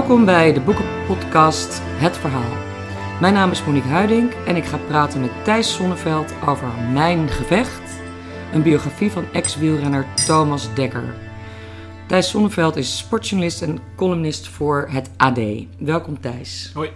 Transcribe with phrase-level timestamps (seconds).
[0.00, 2.56] Welkom bij de boekenpodcast Het Verhaal.
[3.20, 8.00] Mijn naam is Monique Huiding en ik ga praten met Thijs Sonneveld over Mijn Gevecht,
[8.52, 11.14] een biografie van ex-wielrenner Thomas Dekker.
[12.06, 15.38] Thijs Sonneveld is sportjournalist en columnist voor het AD.
[15.78, 16.70] Welkom Thijs.
[16.74, 16.90] Hoi.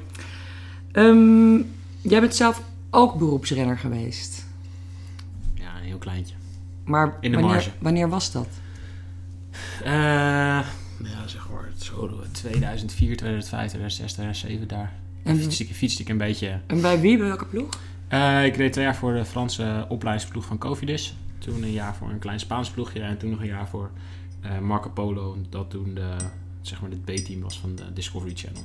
[0.92, 1.56] Ehm,
[2.00, 4.46] jij bent zelf ook beroepsrenner geweest.
[5.54, 6.34] Ja, een heel kleintje.
[6.84, 7.70] Maar In de wanneer, marge.
[7.78, 8.48] wanneer was dat?
[9.84, 9.92] Eh,
[11.02, 11.43] ja, zeg
[11.84, 14.92] zo 2004, 2005, 2006, 2007 daar.
[15.22, 16.60] En, Fietste ik, fietste ik een beetje.
[16.66, 17.68] en bij wie, bij welke ploeg?
[18.08, 21.16] Eh, ik reed twee jaar voor de Franse opleidingsploeg van Cofidis.
[21.38, 23.00] Toen een jaar voor een klein Spaans ploegje.
[23.00, 23.90] En toen nog een jaar voor
[24.40, 25.36] eh, Marco Polo.
[25.50, 26.16] Dat toen de,
[26.60, 28.62] zeg maar, het B-team was van de Discovery Channel.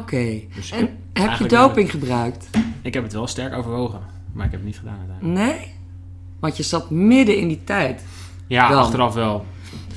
[0.00, 0.40] Oké.
[0.54, 2.48] Dus En heb je doping gebruikt?
[2.82, 4.00] ik heb het wel sterk overwogen.
[4.32, 5.56] Maar ik heb het niet gedaan uiteindelijk.
[5.58, 5.72] Nee?
[6.40, 8.04] Want je zat midden in die tijd.
[8.46, 8.78] Ja, Dan.
[8.78, 9.46] achteraf wel.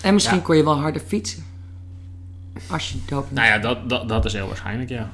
[0.02, 0.44] En misschien Ja.
[0.44, 1.44] kon je wel harder fietsen.
[2.68, 2.98] Als je.
[3.10, 5.10] Nou ja, dat, dat, dat is heel waarschijnlijk, ja.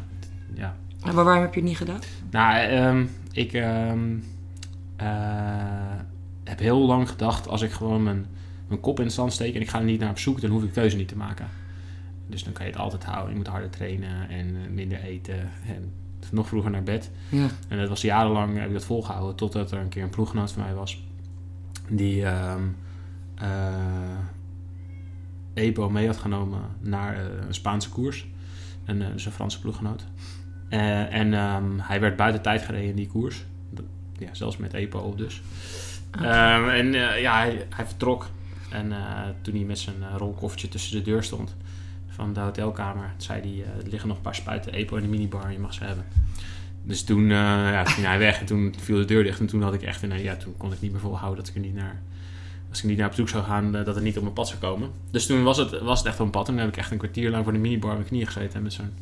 [0.54, 2.00] Ja, Maar waarom heb je het niet gedaan?
[2.32, 4.16] Nou, ehm, ik ehm,
[4.96, 5.08] eh,
[6.44, 8.26] heb heel lang gedacht, als ik gewoon mijn,
[8.68, 10.50] mijn kop in de zand steek en ik ga er niet naar op zoek, dan
[10.50, 11.48] hoef ik keuze niet te maken.
[12.28, 13.30] Dus dan kan je het altijd houden.
[13.30, 15.92] Je moet harder trainen en eh, minder eten en
[16.32, 17.12] nog vroeger naar bed.
[17.30, 17.48] Ja.
[17.68, 20.64] En dat was jarenlang, heb ik dat volgehouden, totdat er een keer een ploeggenoot van
[20.64, 21.04] mij was.
[21.90, 22.64] Die ehm
[23.36, 24.18] eh,
[25.56, 28.28] EPO mee had genomen naar eh, een Spaanse koers.
[28.86, 30.06] Een, eh, dus een Franse ploeggenoot.
[30.70, 33.46] Eh, en ehm, hij werd buiten tijd gereden in die koers.
[34.18, 35.42] Ja, zelfs met EPO op dus.
[36.12, 38.30] Ehm, en ja, hij, hij vertrok.
[38.70, 38.94] En
[39.42, 41.56] toen hij met zijn rolkoffertje tussen de deur stond
[42.08, 45.52] van de hotelkamer, zei hij, er liggen nog een paar spuiten EPO in de minibar,
[45.52, 46.06] je mag ze hebben.
[46.84, 49.40] Dus toen ja, ging hij weg en toen viel de deur dicht.
[49.40, 51.56] En toen had ik echt een, ja, toen kon ik niet meer volhouden dat ik
[51.56, 52.02] er niet naar,
[52.76, 54.48] als ik niet naar op zoek zou gaan, eh, dat het niet op mijn pad
[54.48, 54.92] zou komen.
[55.12, 56.48] Dus toen was het, was het echt op mijn pad.
[56.48, 58.64] En toen heb ik echt een kwartier lang voor de minibar op mijn knieën gezeten
[58.64, 58.94] met zo'n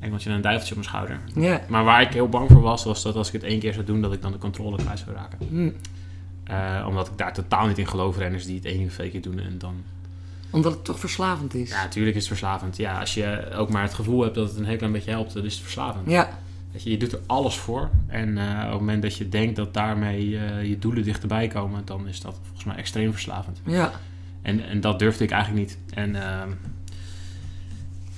[0.00, 1.20] engeltje en een duiveltje op mijn schouder.
[1.68, 3.84] Maar waar ik heel bang voor was, was dat als ik het één keer zou
[3.84, 5.38] doen, dat ik dan de controle kwijt zou raken.
[5.48, 5.70] Hm.
[6.44, 9.22] Eh, omdat ik daar totaal niet in geloof, renners die het één of twee keer
[9.22, 9.74] doen en dan...
[10.50, 11.70] Omdat het toch verslavend is.
[11.70, 12.76] Ja, natuurlijk is het verslavend.
[12.76, 15.34] Ja, als je ook maar het gevoel hebt dat het een heel klein beetje helpt,
[15.34, 16.10] dan is het verslavend.
[16.10, 16.38] Ja.
[16.76, 17.90] Je, je doet er alles voor.
[18.06, 21.82] En eh, op het moment dat je denkt dat daarmee eh, je doelen dichterbij komen,
[21.84, 23.60] dan is dat volgens mij extreem verslavend.
[23.64, 23.92] Ja.
[24.42, 25.78] En, en dat durfde ik eigenlijk niet.
[25.94, 26.50] En ehm,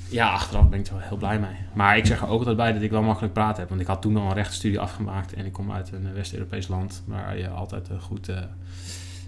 [0.09, 1.57] ja, achteraf ben ik er wel heel blij mee.
[1.73, 3.69] Maar ik zeg er ook altijd bij dat ik wel makkelijk praten heb.
[3.69, 5.33] Want ik had toen al een rechtenstudie afgemaakt.
[5.33, 8.39] En ik kom uit een West-Europees land waar je altijd een goed eh,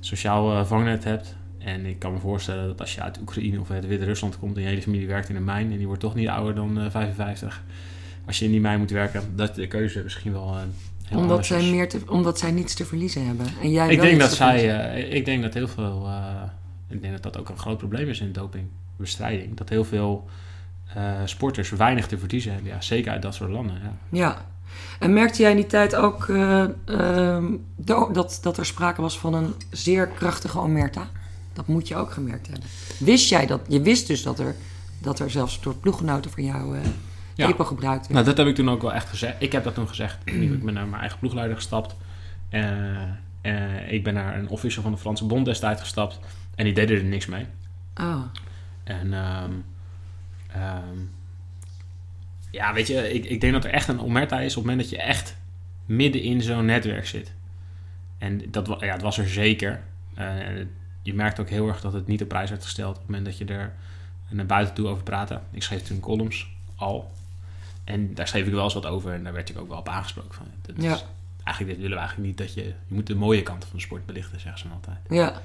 [0.01, 1.37] sociaal eh, vangnet hebt.
[1.59, 4.63] En ik kan me voorstellen dat als je uit Oekraïne of uit Wit-Rusland komt en
[4.63, 6.91] je hele familie werkt in een mijn en die wordt toch niet ouder dan eh,
[6.91, 7.63] 55.
[8.29, 10.61] Als je in die mijn moet werken, dat de keuze misschien wel eh,
[11.05, 11.71] heel Omdat zij, is.
[11.71, 13.47] meer te, omdat zij niets te verliezen hebben.
[13.63, 16.43] En jij Ik denk dat zij, eh, ik denk dat heel veel, eh,
[16.89, 19.57] ik denk dat dat ook een groot probleem is in dopingbestrijding.
[19.57, 20.29] Dat heel veel
[21.25, 23.81] sporters weinig te verliezen hebben, ja, zeker uit dat soort landen.
[23.83, 23.93] Ja.
[24.11, 24.47] Ja.
[24.99, 27.45] En merkte jij in die tijd ook eh, ehm,
[27.77, 31.09] dat, dat er sprake was van een zeer krachtige omerta?
[31.53, 32.69] Dat moet je ook gemerkt hebben.
[32.99, 33.61] Wist jij dat?
[33.69, 34.55] Je wist dus dat er,
[34.99, 36.77] dat er zelfs door ploeggenoten van jou
[37.39, 37.49] Ja.
[37.49, 38.13] EPO gebruikt werd.
[38.13, 39.35] Nou, dat heb ik toen ook wel echt gezegd.
[39.39, 40.19] Ik heb dat toen gezegd.
[40.25, 41.97] ik ben naar mijn eigen ploegleider gestapt.
[43.41, 46.21] Eh, ik ben naar een official van de Franse Bond destijds gestapt.
[46.55, 47.47] En die deden er niks mee.
[47.95, 48.23] Oh.
[48.85, 49.53] En ehm,
[50.53, 50.99] ehm,
[52.51, 54.81] ja, weet je, ik, ik denk dat er echt een omerta is op het moment
[54.81, 55.37] dat je echt
[55.87, 57.33] midden in zo'n netwerk zit.
[58.19, 59.81] En dat, ja, het was er zeker.
[60.15, 60.27] Eh,
[61.03, 63.25] je merkt ook heel erg dat het niet op prijs werd gesteld op het moment
[63.25, 63.73] dat je er
[64.29, 65.41] naar buiten toe over praatte.
[65.51, 67.11] Ik schreef toen columns al.
[67.89, 69.89] En daar schreef ik wel eens wat over en daar werd ik ook wel op
[69.89, 70.35] aangesproken.
[70.35, 71.05] Van, dat is-.
[71.45, 72.65] Eigenlijk dit willen we eigenlijk niet dat je...
[72.65, 74.99] Je moet de mooie kanten van de sport belichten, zeggen ze dan altijd.
[75.09, 75.43] Ja.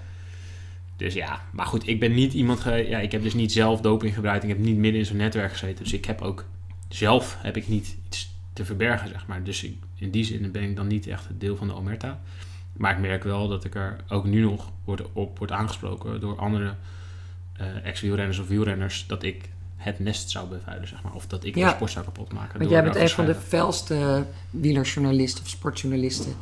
[0.95, 2.63] Dus ja, maar goed, ik ben niet iemand.
[2.63, 4.43] Ja, ik heb dus niet zelf doping gebruikt.
[4.43, 5.83] Ik heb niet midden in zo'n netwerk gezeten.
[5.83, 6.45] Dus ik heb ook
[6.87, 9.43] zelf heb ik niet iets te verbergen, zeg maar.
[9.43, 12.22] Dus ik, in die zin ben ik dan niet echt het deel van de omerta.
[12.73, 16.37] Maar ik merk wel dat ik er ook nu nog word, op wordt aangesproken door
[16.37, 16.75] andere
[17.53, 19.07] eh ex-wielrenners of wielrenners.
[19.07, 19.49] Dat ik
[19.84, 21.14] het nest zou bevuilen, zeg maar.
[21.14, 21.68] Of dat ik Ja.
[21.70, 22.58] de sport zou kapot maken.
[22.59, 26.34] Want jij bent een van de felste wielerjournalisten of sportjournalisten.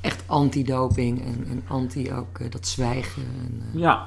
[0.00, 3.22] Echt anti-doping en, en anti ook eh, dat zwijgen.
[3.46, 4.06] En, eh, Ja.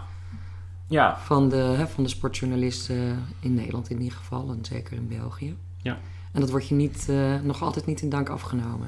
[0.87, 1.17] Ja.
[1.19, 4.49] van, de, hè, van de sportjournalisten in Nederland in ieder geval.
[4.49, 5.55] En zeker in België.
[5.81, 5.97] Ja.
[6.31, 8.87] En dat wordt je niet, eh, nog altijd niet in dank afgenomen.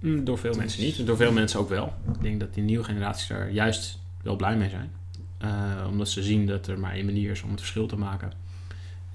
[0.00, 1.06] Mm, Door veel mensen niet.
[1.06, 1.92] Door veel mensen ook wel.
[2.14, 4.90] Ik denk dat die nieuwe generaties er juist wel blij mee zijn.
[5.38, 8.32] Eh, omdat ze zien dat er maar één manier is om het verschil te maken.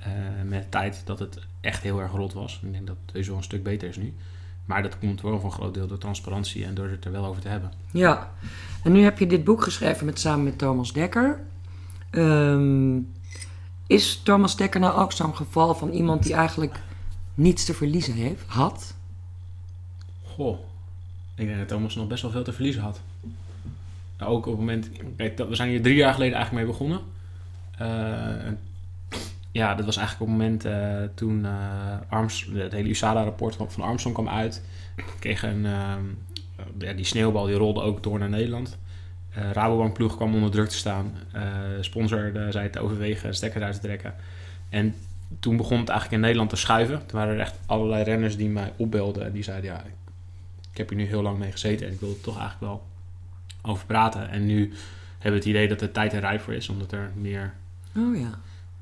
[0.05, 0.11] Eh,
[0.43, 2.59] met de tijd dat het echt heel erg rot was.
[2.63, 4.13] Ik denk dat het wel een stuk beter is nu.
[4.65, 7.25] Maar dat komt wel voor een groot deel door transparantie en door het er wel
[7.25, 7.71] over te hebben.
[7.91, 8.31] Ja.
[8.83, 11.39] En nu heb je dit boek geschreven met, samen met Thomas Dekker.
[12.09, 12.99] Ehm,
[13.87, 16.79] Is Thomas Dekker nou ook zo'n geval van iemand die eigenlijk
[17.33, 18.95] niets te verliezen heeft, had?
[20.23, 20.59] Goh,
[21.35, 23.01] ik denk dat Thomas nog best wel veel te verliezen had.
[24.19, 24.89] Ook op het moment...
[25.15, 27.01] Kijk, we zijn hier drie jaar geleden eigenlijk mee begonnen.
[27.77, 28.59] En
[29.55, 33.83] ja, dat was eigenlijk op het moment eh, toen eh Arms, het hele USADA-rapport van,
[33.83, 34.61] Armstrong kwam uit.
[34.95, 35.65] We kregen een...
[35.65, 38.77] ehm, die sneeuwbal die rolde ook door naar Nederland.
[39.33, 41.13] Eh Rabobank ploeg kwam onder druk te staan.
[41.79, 44.13] Sponsor zei te overwegen stekker uit te trekken.
[44.69, 44.95] En
[45.39, 47.05] toen begon het eigenlijk in Nederland te schuiven.
[47.05, 49.25] Toen waren er echt allerlei renners die mij opbelden.
[49.25, 49.83] En die zeiden, ja,
[50.71, 51.87] ik heb hier nu heel lang mee gezeten.
[51.87, 52.85] En ik wil er toch eigenlijk wel
[53.61, 54.29] over praten.
[54.29, 54.73] En nu
[55.11, 56.69] hebben we het idee dat de tijd er rijp voor is.
[56.69, 57.53] Omdat er meer...
[57.97, 58.39] Oh ja.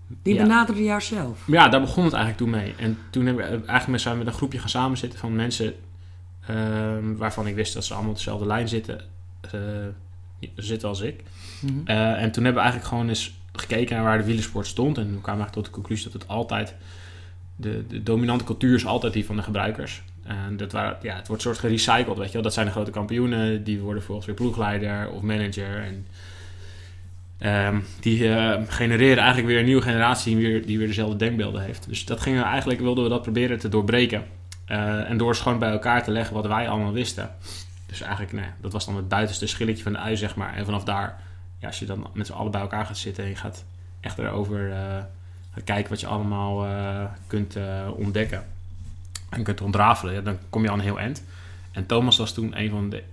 [0.07, 0.41] Die Ja.
[0.41, 1.43] benaderde jou zelf.
[1.47, 2.73] Ja, daar begon het eigenlijk toen mee.
[2.77, 5.73] En toen hebben we eigenlijk met, zijn we met een groepje gaan samenzitten van mensen...
[6.47, 9.01] ehm, waarvan ik wist dat ze allemaal op dezelfde lijn zitten.
[9.51, 9.59] eh,
[10.55, 11.23] zitten als ik.
[11.61, 11.73] Mhm.
[11.85, 14.97] Eh, en toen hebben we eigenlijk gewoon eens gekeken naar waar de wielersport stond.
[14.97, 16.75] En we kwamen eigenlijk tot de conclusie dat het altijd...
[17.55, 20.03] De, de dominante cultuur is altijd die van de gebruikers.
[20.23, 22.41] En dat waren, ja, het wordt soort gerecycled, weet je wel.
[22.41, 23.63] Dat zijn de grote kampioenen.
[23.63, 25.83] Die worden volgens weer ploegleider of manager.
[25.83, 26.07] En
[27.43, 30.35] ehm, die eh, genereren eigenlijk weer een nieuwe generatie...
[30.35, 31.87] Die weer, die weer dezelfde denkbeelden heeft.
[31.87, 34.23] Dus dat gingen we eigenlijk, wilden we dat proberen te doorbreken.
[34.65, 37.35] Eh, en door gewoon bij elkaar te leggen wat wij allemaal wisten.
[37.85, 40.55] Dus eigenlijk, nee, dat was dan het buitenste schilletje van de ui, zeg maar.
[40.55, 41.21] En vanaf daar
[41.59, 43.65] ja, als je dan met z'n allen bij elkaar gaat zitten en je gaat
[43.99, 44.71] echt erover
[45.53, 47.57] gaat kijken wat je allemaal eh, kunt
[47.95, 48.43] ontdekken
[49.29, 51.23] en kunt ontrafelen, dan kom je al een heel eind.
[51.71, 53.03] En Thomas was toen een van de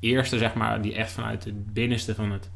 [0.00, 2.50] eerste, zeg maar, die echt vanuit het binnenste van het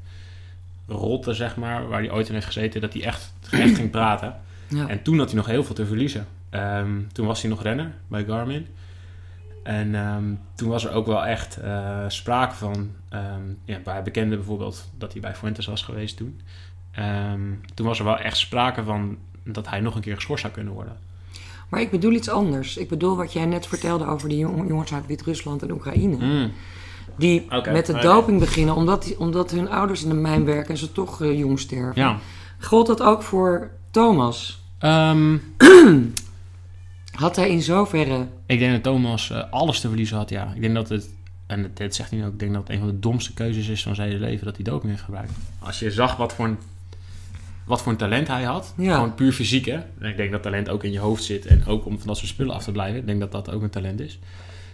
[0.86, 4.40] rotte, zeg maar, waar hij ooit in heeft gezeten, dat hij echt, echt ging praten.
[4.68, 4.88] Ja.
[4.88, 6.26] En toen had hij nog heel veel te verliezen.
[6.50, 8.66] Ehm, toen was hij nog renner bij Garmin.
[9.62, 10.24] En ehm,
[10.54, 12.90] toen was er ook wel echt eh, sprake van...
[13.08, 16.40] ehm ja, bij bekende bijvoorbeeld dat hij bij Fuentes was geweest toen.
[17.74, 20.72] Toen was er wel echt sprake van dat hij nog een keer geschorst zou kunnen
[20.72, 20.96] worden.
[21.68, 22.76] Maar ik bedoel iets anders.
[22.76, 26.16] Ik bedoel wat jij net vertelde over die jong- jongens uit Wit-Rusland en Oekraïne.
[27.16, 30.76] Die met de doping beginnen omdat, die- omdat hun ouders in de mijn werken en
[30.76, 32.02] ze toch eh, jong sterven.
[32.02, 32.18] Ja.
[32.58, 34.62] Gold dat ook voor Thomas?
[34.78, 35.36] Ehm,
[37.12, 38.26] Had hij in zoverre...
[38.46, 40.52] ik denk dat Thomas eh, alles te verliezen had, ja.
[40.54, 41.10] Ik denk dat het,
[41.46, 43.68] en dat, dat zegt hij ook, ik denk dat het een van de domste keuzes
[43.68, 45.32] is van zijn hele leven dat hij doping heeft gebruikt.
[45.58, 46.58] Als je zag wat voor een,
[47.64, 48.94] wat voor een talent hij had, Ja.
[48.94, 49.74] gewoon puur fysiek hè.
[49.98, 52.16] En ik denk dat talent ook in je hoofd zit en ook om van dat
[52.16, 53.00] soort spullen af te blijven.
[53.00, 54.18] Ik denk dat dat ook een talent is.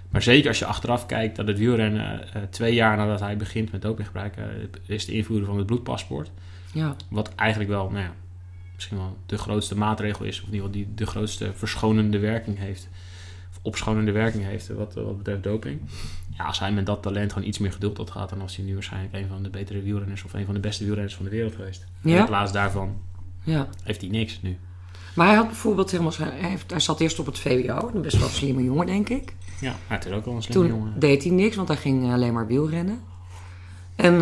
[0.09, 3.73] Maar zeker als je achteraf kijkt dat het wielrennen eh, twee jaar nadat hij begint
[3.73, 4.45] met dopinggebruik eh,
[4.87, 6.31] is de invoeren van het bloedpaspoort.
[6.73, 8.13] Ja, Wat eigenlijk wel, nou ja,
[8.75, 12.59] misschien wel de grootste maatregel is, of in ieder geval die de grootste verschonende werking
[12.59, 12.89] heeft.
[13.51, 15.81] Of opschonende werking heeft, eh, wat, wat betreft doping.
[16.37, 18.65] Ja, als hij met dat talent gewoon iets meer geduld had gehad, dan was hij
[18.65, 21.31] nu waarschijnlijk een van de betere wielrenners of een van de beste wielrenners van de
[21.31, 21.85] wereld geweest.
[22.03, 22.19] Ja?
[22.19, 22.97] In plaats daarvan
[23.45, 23.69] ja.
[23.83, 24.59] heeft hij niks nu.
[25.15, 26.13] Maar hij had bijvoorbeeld helemaal...
[26.17, 27.91] Hij, heeft, hij zat eerst op het VWO.
[27.95, 29.35] Een best wel slimme jongen, denk ik.
[29.61, 31.01] Ja, hij is ook wel een slimme Toen jongen.
[31.01, 33.01] deed hij niks, want hij ging alleen maar wielrennen.
[33.97, 34.21] En eh,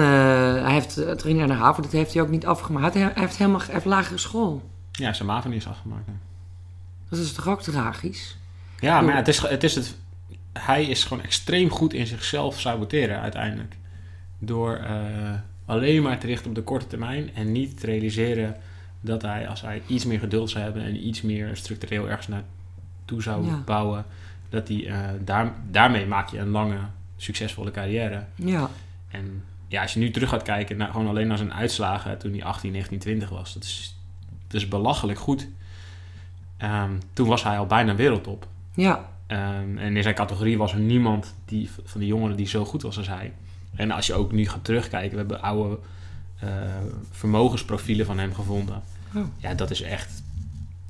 [0.62, 2.94] hij heeft het ging naar de haven, dat heeft hij ook niet afgemaakt.
[2.94, 4.71] Hij, hij heeft helemaal hij heeft lagere school.
[4.93, 6.06] Ja, zijn maven is afgemaakt.
[6.06, 6.12] hè.
[7.09, 8.37] Dat is toch ook tragisch?
[8.81, 9.97] Ja, maar ja, het is, het is het,
[10.53, 13.76] hij is gewoon extreem goed in zichzelf saboteren uiteindelijk.
[14.38, 14.95] Door eh,
[15.66, 18.57] alleen maar te richten op de korte termijn en niet te realiseren
[19.00, 23.23] dat hij, als hij iets meer geduld zou hebben en iets meer structureel ergens naartoe
[23.23, 23.62] zou Ja.
[23.64, 24.05] bouwen,
[24.49, 26.79] dat hij, eh, daar, daarmee maak je een lange,
[27.17, 28.25] succesvolle carrière.
[28.35, 28.71] Ja,
[29.11, 32.33] En ja, als je nu terug gaat kijken, naar, gewoon alleen naar zijn uitslagen toen
[32.33, 33.97] hij 18, 19, 20 was, dat is,
[34.47, 35.49] dat is belachelijk goed.
[36.57, 38.47] Ehm, toen was hij al bijna wereldtop.
[38.75, 42.65] ja, Ehm, en in zijn categorie was er niemand die, van die jongeren die zo
[42.65, 43.33] goed was als hij.
[43.75, 45.79] En als je ook nu gaat terugkijken, we hebben oude
[46.41, 46.49] eh,
[47.11, 48.83] vermogensprofielen van hem gevonden.
[49.15, 49.23] Oh.
[49.37, 50.23] Ja, dat is echt,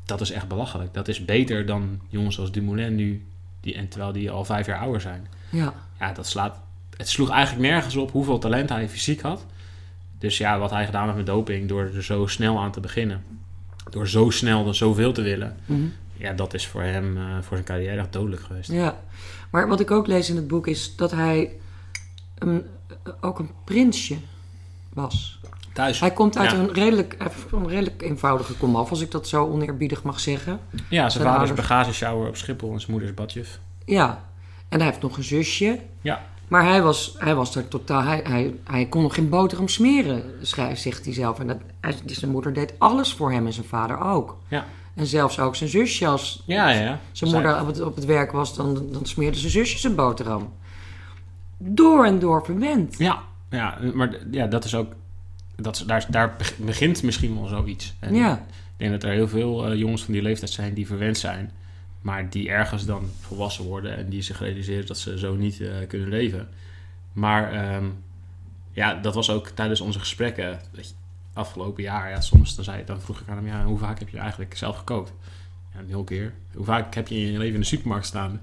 [0.04, 0.94] dat is echt belachelijk.
[0.94, 3.24] Dat is beter dan jongens als Dumoulin nu,
[3.66, 5.26] die, en terwijl die al vijf jaar ouder zijn.
[5.50, 5.74] ja.
[6.00, 6.60] Ja, dat slaat,
[6.96, 9.46] het sloeg eigenlijk nergens op hoeveel talent hij fysiek had.
[10.18, 13.24] Dus ja, wat hij gedaan heeft met doping, door er zo snel aan te beginnen.
[13.90, 15.56] Door zo snel er zoveel te willen.
[15.66, 15.80] Mhm.
[16.16, 18.70] Ja, dat is voor hem, eh, voor zijn carrière echt dodelijk geweest.
[18.70, 18.98] ja.
[19.50, 21.52] Maar wat ik ook lees in het boek is dat hij
[22.38, 22.64] een,
[23.20, 24.16] ook een prinsje
[24.92, 25.40] was.
[25.76, 26.00] Thuis.
[26.00, 26.56] Hij komt uit Ja.
[26.58, 27.16] een, redelijk,
[27.52, 30.60] een redelijk eenvoudige komaf, als ik dat zo oneerbiedig mag zeggen.
[30.72, 33.58] Ja, zijn Zijn vader is bagageshower op Schiphol en zijn moeder is badjuf.
[33.84, 34.24] Ja,
[34.68, 35.78] en hij heeft nog een zusje.
[36.00, 36.22] Ja.
[36.48, 38.02] Maar hij was, hij was er totaal...
[38.02, 41.38] Hij, hij, hij kon nog geen boterham smeren, schrijft, zegt hij zelf.
[41.40, 44.36] En dat, hij, zijn moeder deed alles voor hem en zijn vader ook.
[44.48, 44.64] Ja.
[44.94, 46.06] En zelfs ook zijn zusje.
[46.06, 46.98] Als Ja, ja, ja.
[47.12, 49.94] zijn Zij- moeder op het, op het werk was, dan, dan smeerde zijn zusje zijn
[49.94, 50.52] boterham.
[51.58, 52.98] Door en door verwend.
[52.98, 53.18] Ja,
[53.50, 54.92] ja maar ja, dat is ook...
[55.56, 57.94] Dat daar, daar beg- begint misschien wel zoiets.
[57.98, 60.86] En Ja, Ik denk dat er heel veel eh, jongens van die leeftijd zijn die
[60.86, 61.50] verwend zijn.
[62.00, 65.68] Maar die ergens dan volwassen worden en die zich realiseren dat ze zo niet eh,
[65.88, 66.48] kunnen leven.
[67.12, 67.84] Maar ehm,
[68.72, 70.60] ja, dat was ook tijdens onze gesprekken.
[70.72, 70.94] weet je,
[71.32, 74.08] afgelopen jaar, ja, soms dan, zei, dan vroeg ik aan hem, ja, hoe vaak heb
[74.08, 75.12] je eigenlijk zelf gekookt?
[75.74, 76.32] Ja, een heel keer.
[76.54, 78.40] Hoe vaak heb je in je leven in de supermarkt staan?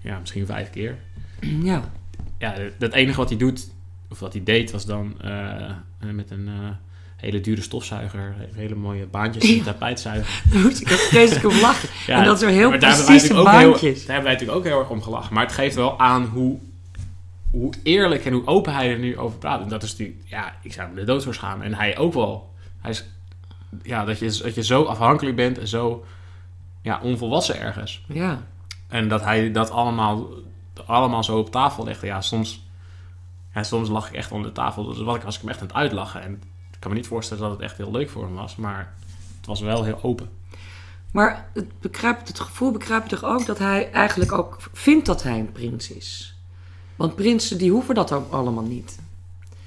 [0.00, 0.98] Ja, misschien vijf keer.
[1.40, 1.90] Ja.
[2.38, 3.70] Ja, het enige wat hij doet,
[4.14, 6.68] of wat hij deed, was dan eh, met een eh,
[7.16, 9.62] hele dure stofzuiger, hele mooie baantjes in Ja.
[9.64, 10.42] tapijtzuiger.
[10.52, 11.88] Daar moest ik ook vreselijk om lachen.
[12.06, 13.98] Ja, en dat zo heel precieze ook heel- baantjes.
[13.98, 15.34] Daar hebben wij natuurlijk ook heel erg om gelachen.
[15.34, 16.58] Maar het geeft wel aan hoe,
[17.50, 19.62] hoe eerlijk en hoe open hij er nu over praat.
[19.62, 21.66] En dat is natuurlijk, ja, ik zou me de dood voor schamen.
[21.66, 22.52] En hij ook wel.
[22.80, 23.04] Hij is,
[23.82, 26.04] ja, dat je, dat je zo afhankelijk bent en zo
[26.82, 28.04] ja, onvolwassen ergens.
[28.08, 28.42] Ja.
[28.88, 30.28] En dat hij dat allemaal,
[30.86, 32.06] allemaal zo op tafel legde.
[32.06, 32.63] Ja, soms,
[33.54, 34.84] ja, soms lag ik echt onder de tafel.
[34.84, 36.22] Dus wat ik, was ik hem echt aan het uitlachen.
[36.22, 36.32] En
[36.72, 38.56] ik kan me niet voorstellen dat het echt heel leuk voor hem was.
[38.56, 38.94] Maar
[39.36, 40.28] het was wel heel open.
[41.12, 45.22] Maar het, begrijpt, het gevoel begrijp je toch ook dat hij eigenlijk ook vindt dat
[45.22, 46.34] hij een prins is?
[46.96, 48.98] Want prinsen die hoeven dat ook allemaal niet.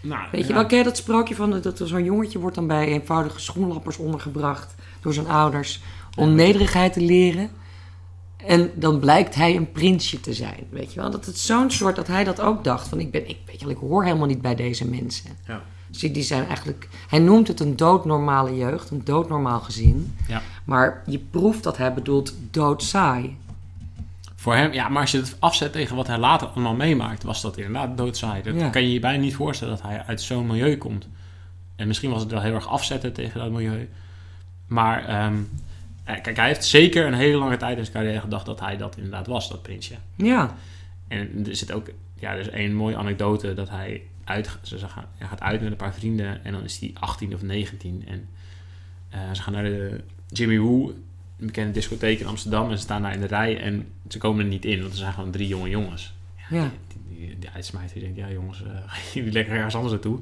[0.02, 0.54] Nou, Weet je ja.
[0.54, 4.76] wel, ken je dat sprookje van dat zo'n jongetje wordt dan bij eenvoudige schoenlappers ondergebracht
[5.02, 5.82] door zijn ouders
[6.16, 6.36] om Ja.
[6.36, 7.50] nederigheid te leren.
[8.46, 11.12] En dan blijkt hij een prinsje te zijn, weet je wel.
[11.12, 13.66] Dat het zo'n soort dat hij dat ook dacht van ik ben, ik weet je
[13.66, 15.30] wel, ik hoor helemaal niet bij deze mensen.
[15.48, 15.62] Ja.
[15.88, 20.16] Dus die, die zijn eigenlijk, hij noemt het een doodnormale jeugd, een doodnormaal gezin.
[20.28, 20.42] Ja.
[20.66, 23.38] Maar je proeft dat hij bedoelt doodsaai.
[24.36, 27.42] Voor hem, ja, maar als je het afzet tegen wat hij later allemaal meemaakt, was
[27.42, 28.42] dat inderdaad doodsaai.
[28.44, 28.70] Dat Ja.
[28.70, 31.08] kan je je bijna niet voorstellen dat hij uit zo'n milieu komt.
[31.76, 33.90] En misschien was het wel heel erg afzetten tegen dat milieu.
[34.68, 35.40] Maar ehm, eh,
[36.16, 38.96] kijk, hij heeft zeker een hele lange tijd in zijn carrière gedacht dat hij dat
[38.96, 39.94] inderdaad was, dat prinsje.
[40.16, 40.56] Ja,
[41.08, 45.06] En er zit ook, ja, er is één mooie anekdote dat hij uit, ze gaan,
[45.18, 48.28] hij gaat uit met een paar vrienden en dan is hij 18 of 19 en
[49.10, 50.88] eh, ze gaan naar de Jimmy Woo,
[51.40, 54.44] een bekende discotheek in Amsterdam en ze staan daar in de rij en ze komen
[54.44, 56.14] er niet in, want er zijn gewoon drie jonge jongens.
[56.50, 56.72] ja.
[56.88, 60.20] Die, die, die uitsmijter die denkt, ja jongens, eh gaan jullie lekker ergens anders naartoe?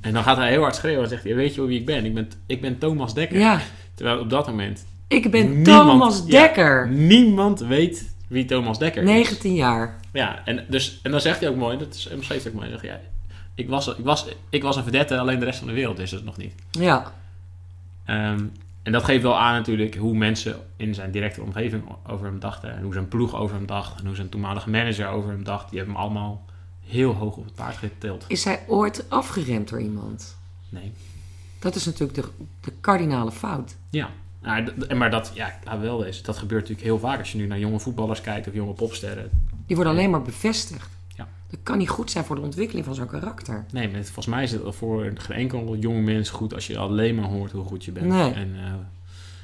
[0.00, 1.86] En dan gaat hij heel hard schreeuwen en zegt hij, weet je wel wie ik
[1.86, 2.04] ben?
[2.04, 3.38] Ik ben, ik ben Thomas Dekker.
[3.38, 3.60] ja.
[3.94, 6.40] Terwijl op dat moment Ik ben Niemand- Thomas ja.
[6.40, 6.88] Dekker.
[6.88, 9.08] niemand weet wie Thomas Dekker is.
[9.08, 10.00] 19 jaar.
[10.12, 12.70] Ja, en, dus, en dan zegt hij ook mooi, dat is, omschreef hij ook mooi,
[12.70, 13.00] zegt, ja,
[13.54, 16.10] ik, was, ik, was, ik was een verdette, alleen de rest van de wereld is
[16.10, 16.54] het nog niet.
[16.70, 17.12] Ja,
[18.04, 18.44] Ehm,
[18.82, 22.76] en dat geeft wel aan natuurlijk hoe mensen in zijn directe omgeving over hem dachten.
[22.76, 24.00] En hoe zijn ploeg over hem dacht.
[24.00, 25.68] En hoe zijn toenmalige manager over hem dacht.
[25.70, 26.44] Die hebben hem allemaal
[26.86, 28.24] heel hoog op het paard getild.
[28.28, 30.36] is hij ooit afgeremd door iemand?
[30.68, 30.92] Nee.
[31.58, 32.24] Dat is natuurlijk de,
[32.60, 33.76] de kardinale fout.
[33.90, 34.10] Ja.
[34.42, 36.22] Nou, d- d- maar dat, ja, laat wel eens.
[36.22, 39.30] Dat gebeurt natuurlijk heel vaak als je nu naar jonge voetballers kijkt of jonge popsterren.
[39.66, 40.88] Die worden alleen maar bevestigd.
[41.16, 41.28] Ja.
[41.50, 43.64] Dat kan niet goed zijn voor de ontwikkeling van zo'n karakter.
[43.72, 46.78] Nee, maar het- volgens mij is het voor geen enkel jonge mens goed als je
[46.78, 48.06] alleen maar hoort hoe goed je bent.
[48.06, 48.32] Nee.
[48.32, 48.72] En eh,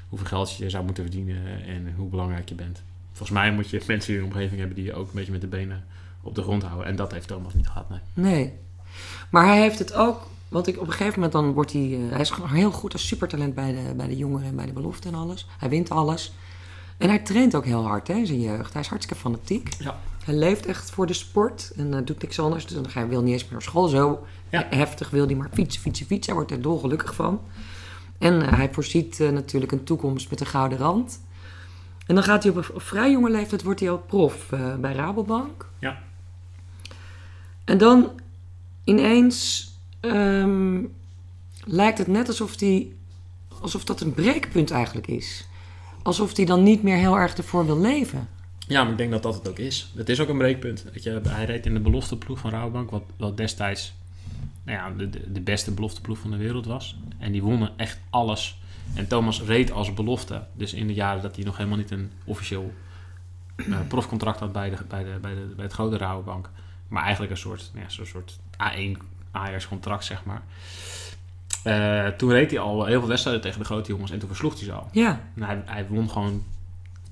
[0.08, 2.82] hoeveel geld je zou moeten verdienen en hoe belangrijk je bent.
[3.08, 5.40] Volgens mij moet je mensen in je omgeving hebben die je ook een beetje met
[5.40, 5.84] de benen
[6.22, 6.86] op de grond houden.
[6.86, 7.98] En dat heeft Thomas niet gehad, nee.
[8.14, 8.52] Nee.
[9.30, 10.26] Maar hij heeft het ook...
[10.54, 11.82] Want ik, op een gegeven moment dan wordt hij...
[11.92, 14.66] eh, hij is gewoon heel goed als supertalent bij de, bij de jongeren en bij
[14.66, 15.46] de belofte en alles.
[15.58, 16.32] Hij wint alles.
[16.96, 18.73] En hij traint ook heel hard hè, in zijn jeugd.
[18.73, 19.68] Hij is hartstikke fanatiek.
[19.78, 19.99] Ja.
[20.25, 22.66] Hij leeft echt voor de sport en eh, doet niks anders.
[22.66, 23.88] Dus hij wil niet eens meer naar school.
[23.88, 24.66] Zo Ja.
[24.70, 26.32] heftig wil hij maar fietsen, fietsen, fietsen.
[26.32, 27.40] Hij wordt er dolgelukkig van.
[28.18, 31.20] En eh, hij voorziet natuurlijk een toekomst met een gouden rand.
[32.06, 34.49] En dan gaat hij op een op vrij jonge leeftijd wordt hij al prof
[34.80, 35.68] bij Rabobank.
[35.78, 35.99] Ja.
[37.64, 38.11] En dan
[38.84, 39.73] ineens
[40.04, 40.82] ehm,
[41.64, 42.96] lijkt het net alsof, die,
[43.61, 45.46] alsof dat een breekpunt eigenlijk is.
[46.02, 48.28] Alsof hij dan niet meer heel erg ervoor wil leven.
[48.66, 49.92] Ja, maar ik denk dat dat het ook is.
[49.96, 50.84] Het is ook een breekpunt.
[50.92, 53.94] Je, hij reed in de belofteploeg van Rabobank, wat, wat destijds
[54.64, 56.96] nou ja, de, de, beste belofteploeg van de wereld was.
[57.18, 58.58] En die wonnen echt alles.
[58.94, 60.46] En Thomas reed als belofte.
[60.52, 62.73] Dus in de jaren dat hij nog helemaal niet een officieel
[63.56, 66.50] eh, profcontract had bij, de, bij, de, bij, de, bij het grote Rabobank.
[66.88, 68.99] Maar eigenlijk een soort, nou ja, soort A1
[69.34, 70.42] Ajax contract, zeg maar.
[71.62, 74.54] Eh, toen reed hij al heel veel wedstrijden tegen de grote jongens en toen versloeg
[74.54, 74.88] hij ze al.
[74.92, 76.44] Ja, En hij, hij won gewoon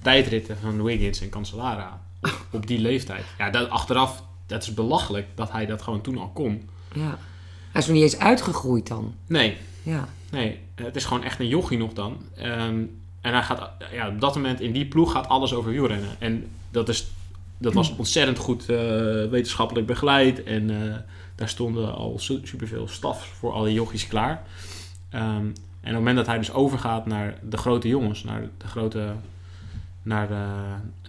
[0.02, 3.24] tijdritten van Wiggins en Cancellara op, op die leeftijd.
[3.38, 6.68] Ja, dat, achteraf, dat is belachelijk dat hij dat gewoon toen al kon.
[6.94, 7.18] ja.
[7.72, 9.14] Hij is nog niet eens uitgegroeid dan.
[9.26, 12.22] Nee, Ja, nee, het is gewoon echt een jochie nog dan.
[12.36, 12.82] Ehm,
[13.20, 16.08] en hij gaat, ja, op dat moment in die ploeg gaat alles over wielrennen.
[16.18, 17.10] En dat, is,
[17.58, 18.76] dat was ontzettend goed eh,
[19.30, 20.42] wetenschappelijk begeleid.
[20.42, 20.96] En eh,
[21.42, 24.42] daar stonden al su- superveel staf voor alle jochies klaar.
[25.10, 28.66] Ehm, en op het moment dat hij dus overgaat naar de grote jongens, naar de
[28.66, 29.14] grote,
[30.02, 30.44] naar de,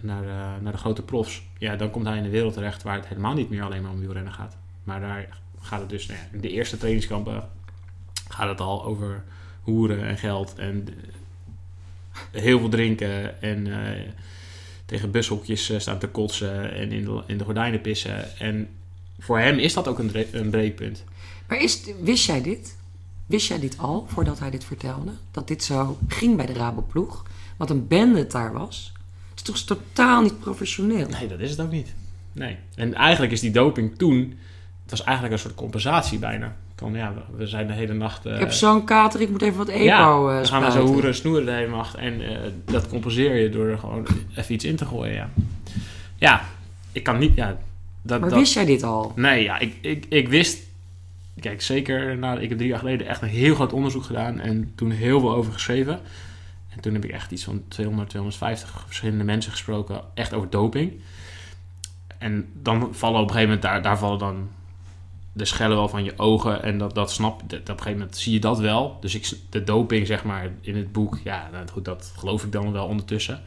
[0.02, 2.96] naar de, naar de grote profs, ja, dan komt hij in een wereld terecht waar
[2.96, 4.56] het helemaal niet meer alleen maar om wielrennen gaat.
[4.84, 7.48] Maar daar gaat het dus, nou ja, in de eerste trainingskampen
[8.28, 9.24] gaat het al over
[9.62, 10.88] hoeren en geld en
[12.30, 14.00] heel veel drinken en eh,
[14.84, 18.38] tegen bushokjes eh, staan te kotsen en in de, in de gordijnen pissen.
[18.38, 18.68] En
[19.24, 21.04] voor hem is dat ook een, een breekpunt.
[21.48, 22.76] Maar is, wist jij dit?
[23.26, 25.10] Wist jij dit al, voordat hij dit vertelde?
[25.30, 27.22] Dat dit zo ging bij de Raboploeg?
[27.56, 28.92] Wat een bende het daar was?
[29.30, 31.08] Het is toch totaal niet professioneel?
[31.08, 31.94] Nee, dat is het ook niet.
[32.32, 32.56] Nee.
[32.74, 34.38] En eigenlijk is die doping toen,
[34.82, 36.56] het was eigenlijk een soort compensatie bijna.
[36.76, 38.26] Van ja, we- we zijn de hele nacht...
[38.26, 40.70] eh, Ik heb zo'n kater, ik moet even wat EPO ja, eh dan gaan we
[40.70, 41.94] zo hoeren en snoeren de hele nacht.
[41.94, 45.30] En eh, dat compenseer je door er gewoon even iets in te gooien, ja.
[46.16, 46.44] Ja,
[46.92, 47.34] ik kan niet...
[47.34, 47.58] Ja,
[48.04, 49.12] dat, Maar dat, wist jij dit al?
[49.16, 50.62] Nee, ja, ik, ik, ik wist...
[51.40, 54.72] Kijk, zeker, nou, ik heb drie jaar geleden echt een heel groot onderzoek gedaan en
[54.74, 56.00] toen heel veel over geschreven.
[56.68, 60.92] En toen heb ik echt iets van 200, 250 verschillende mensen gesproken, echt over doping.
[62.18, 64.48] En dan vallen op een gegeven moment, daar, daar vallen dan
[65.32, 66.62] de schellen wel van je ogen.
[66.62, 68.96] En dat, dat snap dat, op een gegeven moment zie je dat wel.
[69.00, 72.52] Dus ik, de doping, zeg maar, in het boek, ja, nou, goed, dat geloof ik
[72.52, 73.42] dan wel ondertussen.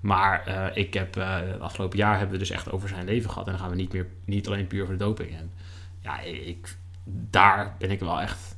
[0.00, 3.46] Maar eh, ik heb, het afgelopen jaar hebben we dus echt over zijn leven gehad.
[3.46, 5.30] En dan gaan we niet meer, niet alleen puur over de doping.
[5.30, 5.50] En
[6.00, 8.56] ja, ik, daar ben ik wel echt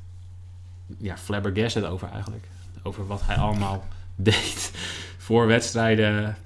[0.99, 2.45] ja, flabbergasted over eigenlijk.
[2.83, 3.85] Over wat hij allemaal
[4.17, 4.73] deed
[5.19, 6.37] voor wedstrijden.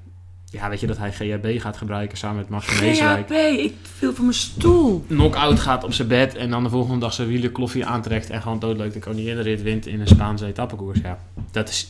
[0.51, 3.27] Ja, weet je dat hij GHB gaat gebruiken samen met Max van Heeswijk.
[3.27, 5.05] GHB, ik viel van mijn stoel.
[5.09, 8.59] Knock-out gaat op zijn bed en dan de volgende dag zijn wielenkloffie aantrekt en gewoon
[8.59, 11.01] doodleuk de koninginrit wint in een Spaanse etappekoers.
[11.01, 11.19] Ja,
[11.51, 11.89] dat is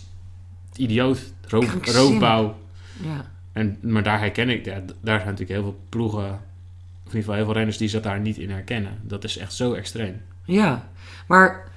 [0.76, 1.18] idioot.
[1.46, 2.54] Krankzinnig.
[3.02, 3.24] Ja.
[3.52, 7.20] En, maar daar herken ik, ja, daar zijn natuurlijk heel veel ploegen, of in ieder
[7.20, 8.98] geval heel veel renners die zich daar niet in herkennen.
[9.02, 10.20] Dat is echt zo extreem.
[10.44, 10.88] Ja,
[11.26, 11.68] maar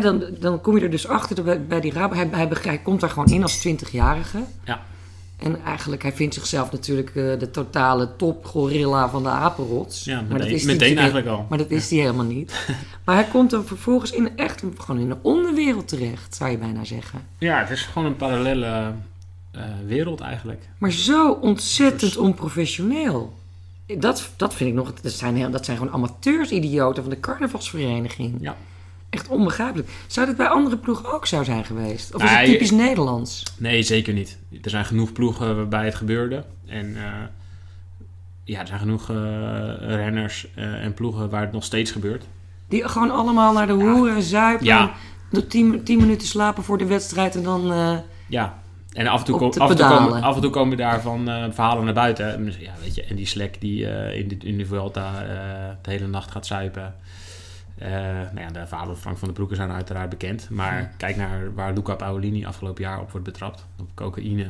[0.00, 2.14] dan, dan kom je er dus achter dat bij, bij die Rabo.
[2.14, 4.38] Hij, hij, beg- hij komt daar gewoon in als 20-jarige.
[4.64, 4.80] Ja.
[5.36, 10.04] En eigenlijk, hij vindt zichzelf natuurlijk eh, de totale top-gorilla van de apenrots.
[10.04, 11.46] Ja, maar dat meteen, is eigenlijk al.
[11.48, 12.52] Maar dat is hij helemaal niet.
[13.04, 16.84] Maar hij komt dan vervolgens in echt gewoon in de onderwereld terecht, zou je bijna
[16.84, 17.20] zeggen.
[17.38, 18.92] Ja, het is gewoon een parallele
[19.50, 20.68] eh, wereld eigenlijk.
[20.78, 23.38] Maar zo ontzettend onprofessioneel.
[23.98, 24.94] Dat, dat vind ik nog...
[25.00, 28.36] Dat zijn, heel- dat zijn gewoon amateurs-idioten van de carnavalsvereniging.
[28.40, 28.56] Ja.
[29.10, 29.88] Echt onbegrijpelijk.
[30.06, 32.14] Zou dit bij andere ploegen ook zo zijn geweest?
[32.14, 33.42] Of is het typisch Nederlands?
[33.56, 34.38] Nee, zeker niet.
[34.62, 36.44] Er zijn genoeg ploegen waarbij het gebeurde.
[36.66, 37.12] En eh,
[38.44, 39.16] ja, er zijn genoeg eh,
[39.78, 42.24] renners en ploegen waar het nog steeds gebeurt.
[42.68, 44.66] Die gewoon allemaal naar de hoeren zuipen.
[44.66, 44.92] Ja.
[45.32, 47.72] en tien, tien minuten slapen voor de wedstrijd en dan...
[48.26, 48.58] Ja,
[48.92, 51.44] en af en toe, kom- af en toe, komen, af en toe komen daarvan eh
[51.50, 52.34] verhalen naar buiten.
[52.34, 55.74] En Ja, weet je, en die slek die eh, in, de, in de Vuelta eh,
[55.82, 56.94] de hele nacht gaat zuipen.
[58.32, 60.50] Nou ja, de verhalen van Frank van den Broeke zijn uiteraard bekend.
[60.50, 60.90] Maar Ja.
[60.96, 63.66] kijk naar waar Luca Paolini afgelopen jaar op wordt betrapt.
[63.80, 64.46] Op cocaïne.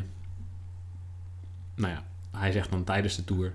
[1.74, 2.02] Nou ja,
[2.38, 3.52] hij zegt dan tijdens de Tour.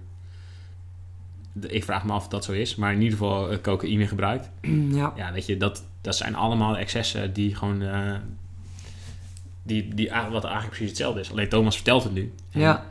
[1.53, 2.75] De- Ik vraag me af of dat zo is.
[2.75, 4.49] Maar in ieder geval cocaïne gebruikt.
[4.89, 5.13] ja.
[5.15, 7.81] Ja, weet je, dat, dat zijn allemaal excessen die gewoon...
[9.65, 11.31] die, die, wat eigenlijk precies hetzelfde is.
[11.31, 12.33] Alleen Thomas vertelt het nu.
[12.51, 12.85] En, Ja.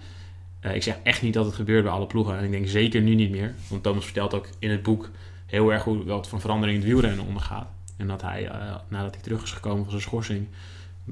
[0.61, 2.39] eh, ik zeg echt niet dat het gebeurt bij alle ploegen.
[2.39, 3.55] En ik denk zeker nu niet meer.
[3.69, 5.11] Want Thomas vertelt ook in het boek
[5.47, 7.69] heel erg hoe wat van verandering in het wielrennen ondergaat.
[7.97, 10.47] En dat hij, eh, nadat hij terug is gekomen van zijn schorsing...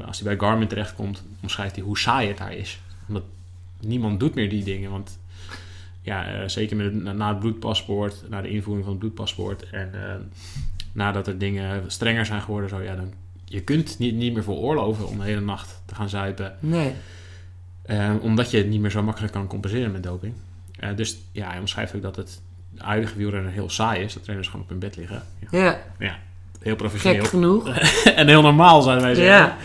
[0.06, 2.80] Als hij bij Garmin terechtkomt, omschrijft hij hoe saai het daar is.
[3.08, 3.22] Omdat
[3.80, 4.90] niemand doet meer die dingen.
[4.90, 5.18] Want
[6.00, 9.70] ja, eh, zeker met het, na het bloedpaspoort, na de invoering van het bloedpaspoort...
[9.70, 9.90] en
[10.92, 13.12] nadat er dingen strenger zijn geworden, zo, ja, dan,
[13.52, 16.56] je kunt niet, niet meer veroorloven om de hele nacht te gaan zuipen.
[16.60, 16.92] Nee.
[17.82, 20.34] eh, omdat je het niet meer zo makkelijk kan compenseren met doping.
[20.78, 22.40] Eh, dus ja, hij omschrijft ook dat het
[22.76, 24.12] huidige wielrennen heel saai is.
[24.12, 25.22] Dat trainers gewoon op hun bed liggen.
[25.50, 26.18] Ja, Ja, heel
[26.62, 27.24] gek professioneel.
[27.24, 27.68] genoeg.
[28.20, 29.34] en heel normaal, zouden wij zeggen.
[29.34, 29.56] Ja.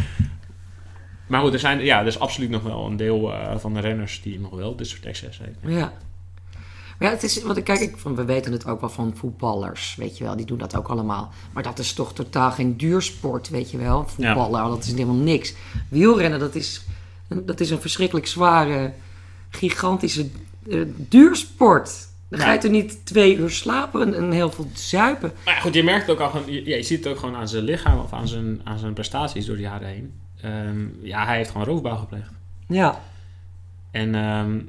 [1.27, 3.79] Maar goed, er, zijn, ja, er is absoluut nog wel een deel eh, van de
[3.79, 5.75] renners die nog wel dit soort excessen heeft.
[5.77, 5.93] Ja.
[6.99, 9.13] Maar ja, het is, want ik kijk, ik, van, we weten het ook wel van
[9.15, 11.31] voetballers, weet je wel, die doen dat ook allemaal.
[11.53, 14.07] Maar dat is toch totaal geen duursport, weet je wel.
[14.07, 15.53] Voetballen, dat is helemaal niks.
[15.89, 16.81] Wielrennen, dat is,
[17.27, 18.93] dat is een verschrikkelijk zware,
[19.49, 20.27] gigantische
[20.69, 22.07] eh, duursport.
[22.29, 25.31] Dan ga je toch niet twee uur slapen en, heel veel zuipen.
[25.45, 27.47] Maar ja, goed, je merkt ook al, gewoon- je, je ziet het ook gewoon aan
[27.47, 30.13] zijn lichaam of aan zijn, aan zijn prestaties door de jaren heen.
[30.41, 32.31] Ehm, ja, hij heeft gewoon roofbouw gepleegd.
[32.67, 33.01] Ja,
[33.91, 34.59] En ehm,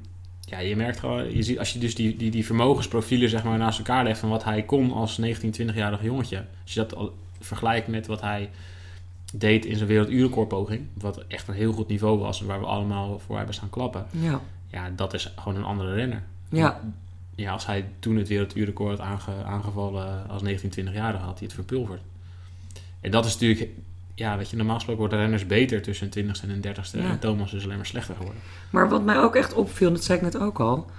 [0.51, 3.59] ja, je merkt gewoon, je ziet, als je dus die, die, die vermogensprofielen zeg maar,
[3.59, 6.45] naast elkaar legt van wat hij kon als 19, 20-jarig jongetje.
[6.63, 8.51] Als je dat al vergelijkt met wat hij
[9.33, 13.19] deed in zijn werelduurrecordpoging, wat echt een heel goed niveau was en waar we allemaal
[13.19, 14.07] voor hebben staan klappen.
[14.11, 16.23] ja, Ja, dat is gewoon een andere renner.
[16.51, 16.81] ja.
[17.35, 21.53] Ja, als hij toen het werelduurrecord had aange, aangevallen als 19, 20-jarige, had hij het
[21.53, 22.01] verpulverd.
[23.01, 23.71] En dat is natuurlijk,
[24.19, 26.99] ja, weet je, normaal gesproken worden renners beter tussen hun 20ste en hun 30ste.
[26.99, 27.11] Ja.
[27.11, 28.43] En Thomas is alleen maar slechter geworden.
[28.71, 30.91] Maar wat mij ook echt opviel, dat zei ik net ook al.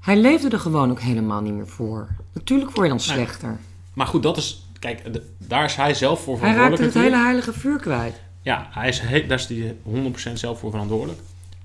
[0.00, 2.08] Hij leefde er gewoon ook helemaal niet meer voor.
[2.32, 3.16] Natuurlijk word je dan Nee.
[3.26, 3.58] slechter.
[3.94, 5.02] Maar goed, dat is, kijk,
[5.38, 8.20] daar is hij zelf voor Hij raakte verantwoordelijk het hele heilige vuur kwijt.
[8.42, 11.20] ja, hij is he- daar is hij 100% zelf voor verantwoordelijk.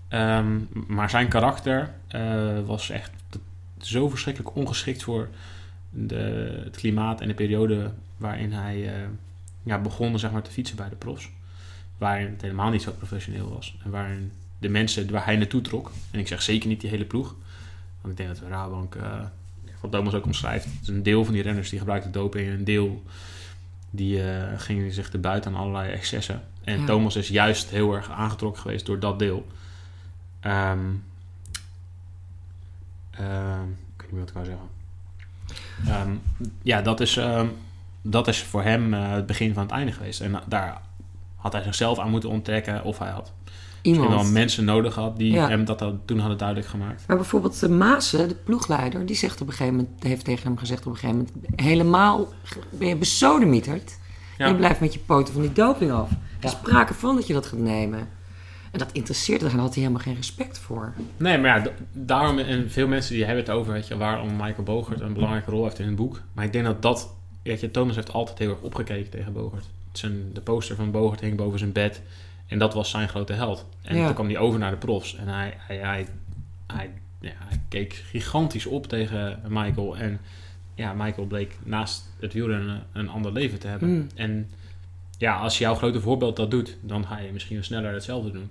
[0.08, 0.48] Ehm,
[0.88, 2.22] maar zijn karakter eh,
[2.66, 3.12] was echt
[3.78, 5.28] zo verschrikkelijk ongeschikt voor
[5.90, 6.16] de,
[6.64, 8.94] het klimaat en de periode waarin hij eh,
[9.64, 11.30] ja, begon zeg maar, te fietsen bij de profs.
[11.98, 13.78] Waarin het helemaal niet zo professioneel was.
[13.84, 17.06] En waarin de mensen waar hij naartoe trok, en ik zeg zeker niet die hele
[17.06, 17.36] ploeg,
[18.02, 19.20] want ik denk dat de Rabobank, eh
[19.82, 23.04] wat Thomas ook omschrijft, een deel van die renners die gebruikte doping en een deel
[23.90, 26.42] die eh, gingen zich te buiten aan allerlei excessen.
[26.64, 26.86] En Ja.
[26.86, 29.48] Thomas is juist heel erg aangetrokken geweest door dat deel.
[33.96, 34.68] Ik weet niet meer wat ik wou zeggen.
[35.88, 36.16] Ehm,
[36.62, 37.48] ja, dat is, ehm,
[38.04, 40.22] dat is voor hem eh, het begin van het einde geweest.
[40.22, 40.82] En daar
[41.36, 43.32] had hij zichzelf aan moeten onttrekken of hij had
[43.84, 44.32] misschien wel Iemand.
[44.34, 45.48] mensen nodig had die Ja.
[45.48, 47.04] hem dat al- toen hadden duidelijk gemaakt.
[47.08, 50.58] Maar bijvoorbeeld de Maassen, de ploegleider, die zegt op een gegeven moment, heeft tegen hem
[50.58, 52.28] gezegd op een gegeven moment, helemaal
[52.70, 53.98] ben je besodemieterd.
[54.38, 54.48] Ja.
[54.48, 56.10] Je blijft met je poten van die doping af.
[56.12, 56.58] Er is Ja.
[56.58, 58.00] sprake van dat je dat gaat nemen.
[58.72, 60.94] En dat interesseert hem, daar had hij helemaal geen respect voor.
[61.18, 64.64] Nee, maar ja, daarom, en veel mensen die hebben het over, weet je, waarom Michael
[64.64, 66.22] Bogert een belangrijke rol heeft in het boek.
[66.34, 67.14] Maar ik denk dat dat,
[67.44, 69.66] je, Thomas heeft altijd heel erg opgekeken tegen Bogert.
[69.92, 72.02] Zijn, de poster van Bogert hing boven zijn bed
[72.48, 73.66] en dat was zijn grote held.
[73.82, 74.06] En Ja.
[74.06, 76.08] toen kwam hij over naar de profs en hij, hij, hij,
[76.68, 79.98] hij, ja, hij keek gigantisch op tegen Michael.
[79.98, 80.20] En
[80.76, 83.88] ja, Michael bleek naast het wielrennen een ander leven te hebben.
[83.90, 84.08] Hmm.
[84.16, 84.50] En
[85.18, 88.50] ja, als jouw grote voorbeeld dat doet, dan ga je misschien wel sneller hetzelfde doen.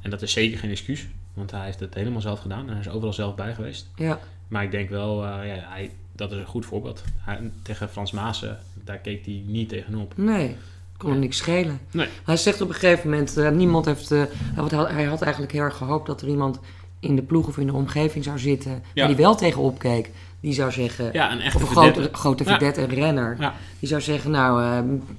[0.00, 2.80] En dat is zeker geen excuus, want hij heeft het helemaal zelf gedaan en hij
[2.80, 3.90] is overal zelf bij geweest.
[3.96, 7.02] Ja, Maar ik denk wel, eh, ja, hij, dat is een goed voorbeeld.
[7.20, 10.12] Hij, tegen Frans Maassen, daar keek hij niet tegenop.
[10.16, 10.56] nee,
[10.96, 11.80] kon hem niks schelen.
[11.90, 12.08] Nee.
[12.24, 14.22] Hij zegt op een gegeven moment, eh, niemand heeft, eh,
[14.54, 16.58] hij had- hij had eigenlijk heel erg gehoopt dat er iemand
[17.00, 19.06] in de ploeg of in de omgeving zou zitten, Ja.
[19.06, 20.10] die wel tegenop keek.
[20.40, 22.84] Die zou zeggen, Ja, een echte of een grote, grote Ja.
[22.86, 23.36] renner.
[23.40, 23.54] Ja.
[23.78, 24.62] Die zou zeggen, nou,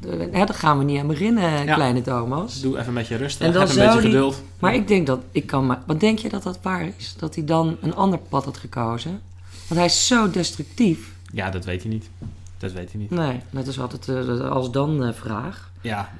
[0.01, 2.61] eh, daar gaan we niet aan beginnen, kleine Thomas.
[2.61, 4.41] Doe even met je rustig, En dan heb een beetje die- geduld.
[4.59, 7.15] Maar ik denk dat, ik kan maar, wat denk je dat dat waar is?
[7.19, 9.21] Dat hij dan een ander pad had gekozen?
[9.67, 11.15] Want hij is zo destructief.
[11.33, 12.09] Ja, dat weet hij niet.
[12.57, 13.09] Dat weet hij niet.
[13.09, 15.71] Nee, dat is altijd eh, de als dan eh, vraag.
[15.81, 16.11] Ja,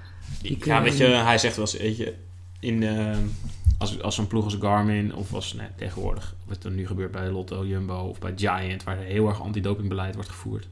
[0.41, 2.13] Die ja weet je, hij zegt wel eens, weet je,
[2.59, 3.17] in, eh,
[3.77, 7.29] als, als een ploeg als Garmin of als nee, tegenwoordig, wat er nu gebeurt bij
[7.29, 10.67] Lotto, Jumbo of bij Giant, waar heel erg antidopingbeleid wordt gevoerd.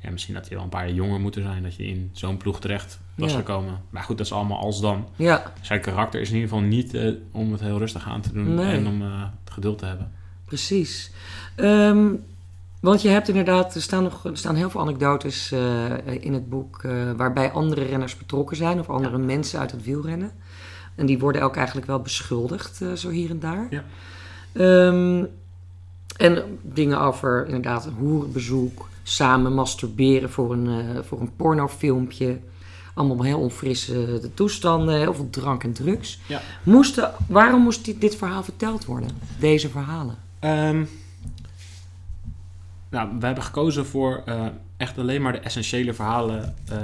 [0.00, 2.36] Ja, misschien had hij wel een paar jaar jonger moeten zijn, dat je in zo'n
[2.36, 3.36] ploeg terecht was Ja.
[3.38, 3.80] gekomen.
[3.90, 5.08] Maar goed, dat is allemaal als dan.
[5.16, 6.96] Ja, Zijn karakter is in ieder geval niet
[7.30, 8.76] om het heel rustig aan te doen Nee.
[8.76, 10.12] en om het geduld te hebben.
[10.44, 11.10] Precies.
[11.56, 12.06] Ehm,
[12.84, 16.48] want je hebt inderdaad, er staan, nog, er staan heel veel anekdotes eh, in het
[16.48, 20.30] boek eh, waarbij andere renners betrokken zijn of andere mensen uit het wielrennen.
[20.94, 23.66] En die worden ook eigenlijk wel beschuldigd, eh, zo hier en daar.
[23.70, 23.84] Ja.
[24.52, 25.24] Ehm,
[26.16, 32.38] en dingen over inderdaad een hoerenbezoek, samen masturberen voor een, voor een pornofilmpje.
[32.94, 36.20] Allemaal heel onfrisse toestanden, heel veel drank en drugs.
[36.26, 36.40] Ja.
[36.62, 39.10] Moesten, waarom moest dit, dit verhaal verteld worden?
[39.38, 40.23] Deze verhalen?
[40.44, 40.84] Ehm,
[42.88, 46.78] nou, we hebben gekozen voor eh, echt alleen maar de essentiële verhalen eh,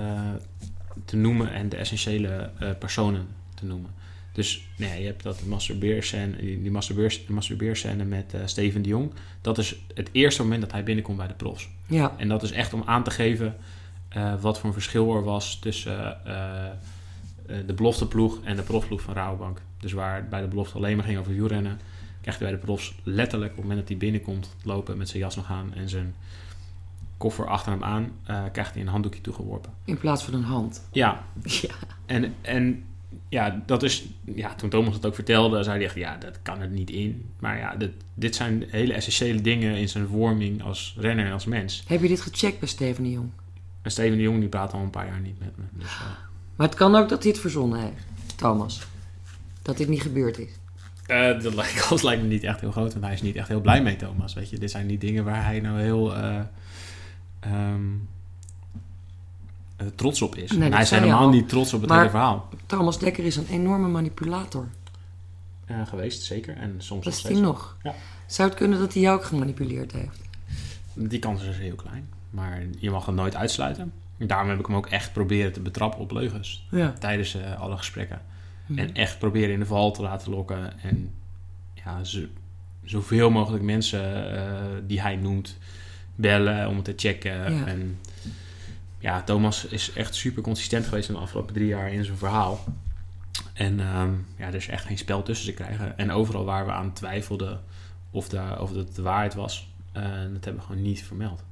[1.05, 3.91] te noemen en de essentiële eh, personen te noemen.
[4.33, 9.13] Dus nee, je hebt dat masturbeerscène, die, die masturbeers, masturbeerscène met Steven de Jong.
[9.41, 11.69] Dat is het eerste moment dat hij binnenkomt bij de profs.
[11.87, 13.57] Ja, En dat is echt om aan te geven
[14.41, 16.17] wat voor een verschil er was tussen
[17.67, 19.63] de belofteploeg en de profploeg van Rabobank.
[19.81, 21.81] Dus waar het bij de belofte alleen maar ging over wielrennen,
[22.21, 25.23] krijgt hij bij de profs letterlijk op het moment dat hij binnenkomt lopen met zijn
[25.23, 26.15] jas nog aan en zijn
[27.17, 29.73] koffer achter hem aan, eh, krijgt hij een handdoekje toegeworpen.
[29.85, 30.89] in plaats van een hand.
[30.93, 31.75] Ja, Ja,
[32.07, 32.85] en, en
[33.29, 34.05] ja, dat is,
[34.35, 37.31] ja, toen Thomas het ook vertelde, zei hij echt, ja, dat kan er niet in.
[37.39, 41.45] Maar ja, dit, dit zijn hele essentiële dingen in zijn vorming als renner en als
[41.45, 41.85] mens.
[41.87, 43.31] Heb je dit gecheckt bij Steven de Jong?
[43.83, 45.65] En Steven de Jong die praat al een paar jaar niet met me.
[45.73, 46.01] Dus, eh,
[46.57, 48.05] Maar het kan ook dat hij het verzonnen heeft,
[48.37, 48.87] Thomas.
[49.63, 50.51] Dat dit niet gebeurd is.
[51.11, 53.49] Eh, dat lijkt, kans lijkt me niet echt heel groot, want hij is niet echt
[53.49, 54.35] heel blij mee, Thomas.
[54.35, 56.41] Weet je, dit zijn niet dingen waar hij nou heel eh,
[57.41, 57.83] ehm,
[59.77, 60.51] eh, trots op is.
[60.51, 61.29] Nee, en dat hij is helemaal al.
[61.31, 62.49] niet trots op het Maar- hele verhaal.
[62.67, 64.69] Thomas Dekker is een enorme manipulator.
[65.85, 66.57] Geweest, zeker.
[66.57, 67.35] En soms Dat is steeds.
[67.35, 67.77] hij nog.
[67.83, 67.95] Ja.
[68.27, 70.21] Zou het kunnen dat hij jou ook gemanipuleerd heeft?
[70.95, 72.09] Die kans is heel klein.
[72.31, 73.93] Maar je mag het nooit uitsluiten.
[74.17, 76.67] Daarom heb ik hem ook echt proberen te betrappen op leugens.
[76.71, 76.93] Ja.
[76.99, 78.23] Tijdens alle gesprekken.
[78.71, 78.79] Hm.
[78.79, 80.81] En echt proberen in de val te laten lokken.
[80.81, 81.13] En
[81.75, 82.21] ja, zo,
[82.85, 85.59] zoveel mogelijk mensen eh, die hij noemt
[86.15, 87.55] bellen om het te checken.
[87.55, 87.67] Ja.
[87.67, 87.99] En
[88.99, 92.65] ja, Thomas is echt super consistent geweest in de afgelopen drie jaar in zijn verhaal.
[93.53, 95.99] En ehm, ja, er is echt geen spel tussen te krijgen.
[95.99, 97.61] En overal waar we aan twijfelden
[98.11, 101.43] of, daar, of dat de waarheid was, eh, dat hebben we gewoon niet vermeld.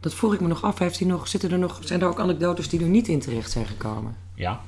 [0.00, 0.78] Dat vroeg ik me nog af.
[0.78, 3.50] Heeft hij nog, zitten er nog, zijn er ook anekdotes die er niet in terecht
[3.50, 4.16] zijn gekomen?
[4.34, 4.60] Ja,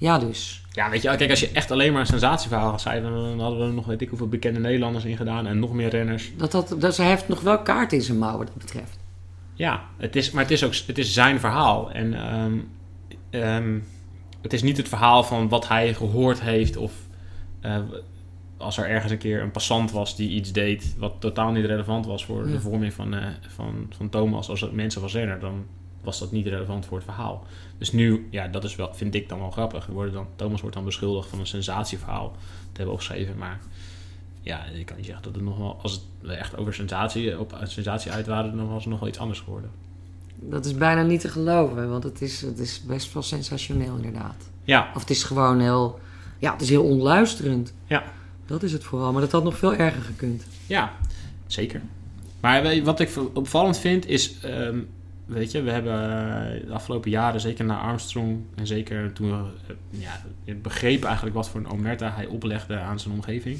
[0.00, 0.62] Ja, dus.
[0.72, 3.58] Ja, weet je, kijk, als je echt alleen maar een sensatieverhaal had schrijven, dan hadden
[3.58, 6.32] we er nog weet ik hoeveel bekende Nederlanders in gedaan en nog meer renners.
[6.36, 8.98] Dat, dat, dat, hij heeft nog wel kaart in zijn mouw wat dat betreft.
[9.54, 11.90] Ja, het is, maar het is ook het is zijn verhaal.
[11.92, 12.58] En ehm,
[13.30, 13.78] ehm,
[14.42, 16.92] het is niet het verhaal van wat hij gehoord heeft of
[17.60, 17.78] eh,
[18.56, 22.06] als er ergens een keer een passant was die iets deed wat totaal niet relevant
[22.06, 22.52] was voor Ja.
[22.52, 25.66] de vorming van, eh, van, van Thomas als mensen was renner, dan
[26.08, 27.46] was dat niet relevant voor het verhaal.
[27.78, 29.86] Dus nu, ja, dat is wel, vind ik dan wel grappig.
[29.86, 33.60] Worden dan, Thomas wordt dan beschuldigd van een sensatieverhaal te hebben opgeschreven, maar
[34.40, 37.58] ja, ik kan niet zeggen dat het nog wel, als het echt over sensatie, op
[37.62, 39.70] sensatie uit waren, dan was het nog wel iets anders geworden.
[40.40, 44.50] Dat is bijna niet te geloven, want het is, het is best wel sensationeel inderdaad.
[44.64, 45.98] Ja, Of het is gewoon heel,
[46.38, 47.72] ja, het is heel onluisterend.
[47.86, 48.04] Ja.
[48.46, 50.46] Dat is het vooral, maar dat had nog veel erger gekund.
[50.66, 50.92] Ja,
[51.46, 51.82] zeker.
[52.40, 54.78] Maar wat ik opvallend vind is, ehm,
[55.28, 59.50] weet je, we hebben eh, de afgelopen jaren, zeker na Armstrong en zeker toen we
[59.66, 60.22] eh, ja,
[60.62, 63.58] begrepen eigenlijk wat voor een omerta hij oplegde aan zijn omgeving,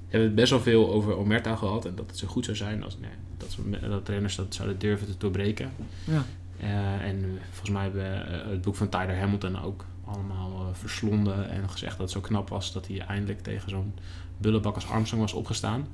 [0.00, 2.56] hebben we het best wel veel over omerta gehad en dat het zo goed zou
[2.56, 5.70] zijn als nee, dat, dat renners dat zouden durven te doorbreken.
[6.04, 6.24] Ja.
[6.60, 11.70] Eh, en volgens mij hebben we het boek van Tyler Hamilton ook allemaal verslonden en
[11.70, 13.94] gezegd dat het zo knap was dat hij eindelijk tegen zo'n
[14.38, 15.86] bullebak als Armstrong was opgestaan.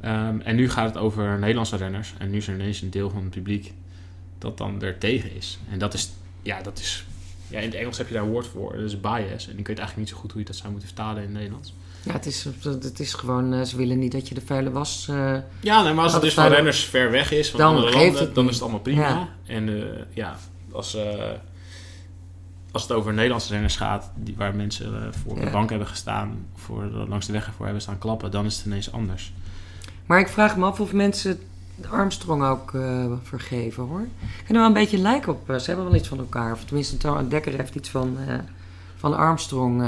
[0.00, 3.10] Ehm, en nu gaat het over Nederlandse renners en nu is er ineens een deel
[3.10, 3.72] van het publiek
[4.44, 5.58] dat dan er tegen is.
[5.70, 6.10] En dat is,
[6.42, 7.04] ja, dat is,
[7.48, 9.48] ja, in het Engels heb je daar een woord voor, dat is bias.
[9.48, 11.32] En ik weet eigenlijk niet zo goed hoe je dat zou moeten vertalen in het
[11.36, 11.74] Nederlands.
[12.02, 15.06] Ja, het is, het is gewoon, eh, ze willen niet dat je de vuile was...
[15.10, 17.92] eh, Ja, nee, maar als het dus van renners ver weg is, van Dan andere
[17.92, 19.08] landen, het dan is het allemaal prima.
[19.08, 19.28] Ja.
[19.46, 20.36] En eh, ja,
[20.72, 20.96] als,
[22.72, 26.84] als het over Nederlandse renners gaat, die, waar mensen voor de bank hebben gestaan, voor,
[27.08, 29.32] langs de weg ervoor hebben staan klappen, dan is het ineens anders.
[30.06, 31.38] Maar ik vraag me af of mensen
[31.90, 34.06] Armstrong ook eh, vergeven, hoor.
[34.44, 35.50] Kunnen wel een beetje lijken op...
[35.50, 36.52] eh, ze hebben wel iets van elkaar.
[36.52, 38.34] Of tenminste, Dekker heeft iets van, eh,
[38.96, 39.84] van Armstrong.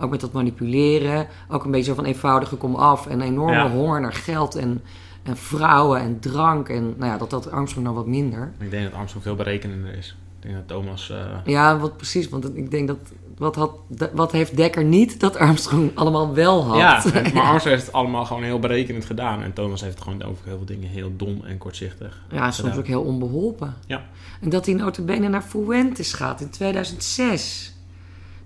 [0.00, 1.26] ook met dat manipuleren.
[1.48, 3.06] Ook een beetje zo van eenvoudige kom af.
[3.06, 3.70] En enorme Ja.
[3.70, 4.82] honger naar geld en,
[5.22, 6.68] en vrouwen en drank.
[6.68, 8.52] En nou ja, dat had Armstrong nou wat minder.
[8.58, 10.16] Ik denk dat Armstrong veel berekenender is.
[10.40, 11.12] Ik denk dat Thomas...
[11.44, 12.28] Ja, wat precies.
[12.28, 12.98] Want ik denk dat...
[13.38, 13.70] Wat, had,
[14.12, 16.78] wat heeft Dekker niet dat Armstrong allemaal wel had?
[16.78, 17.02] ja,
[17.34, 19.42] maar Armstrong heeft het allemaal gewoon heel berekenend gedaan.
[19.42, 22.22] En Thomas heeft het gewoon over heel veel dingen heel dom en kortzichtig.
[22.30, 22.78] Ja, soms gedaan.
[22.78, 23.74] ook heel onbeholpen.
[23.86, 24.02] Ja.
[24.40, 27.72] En dat hij notabene naar Fuentes gaat in 2006.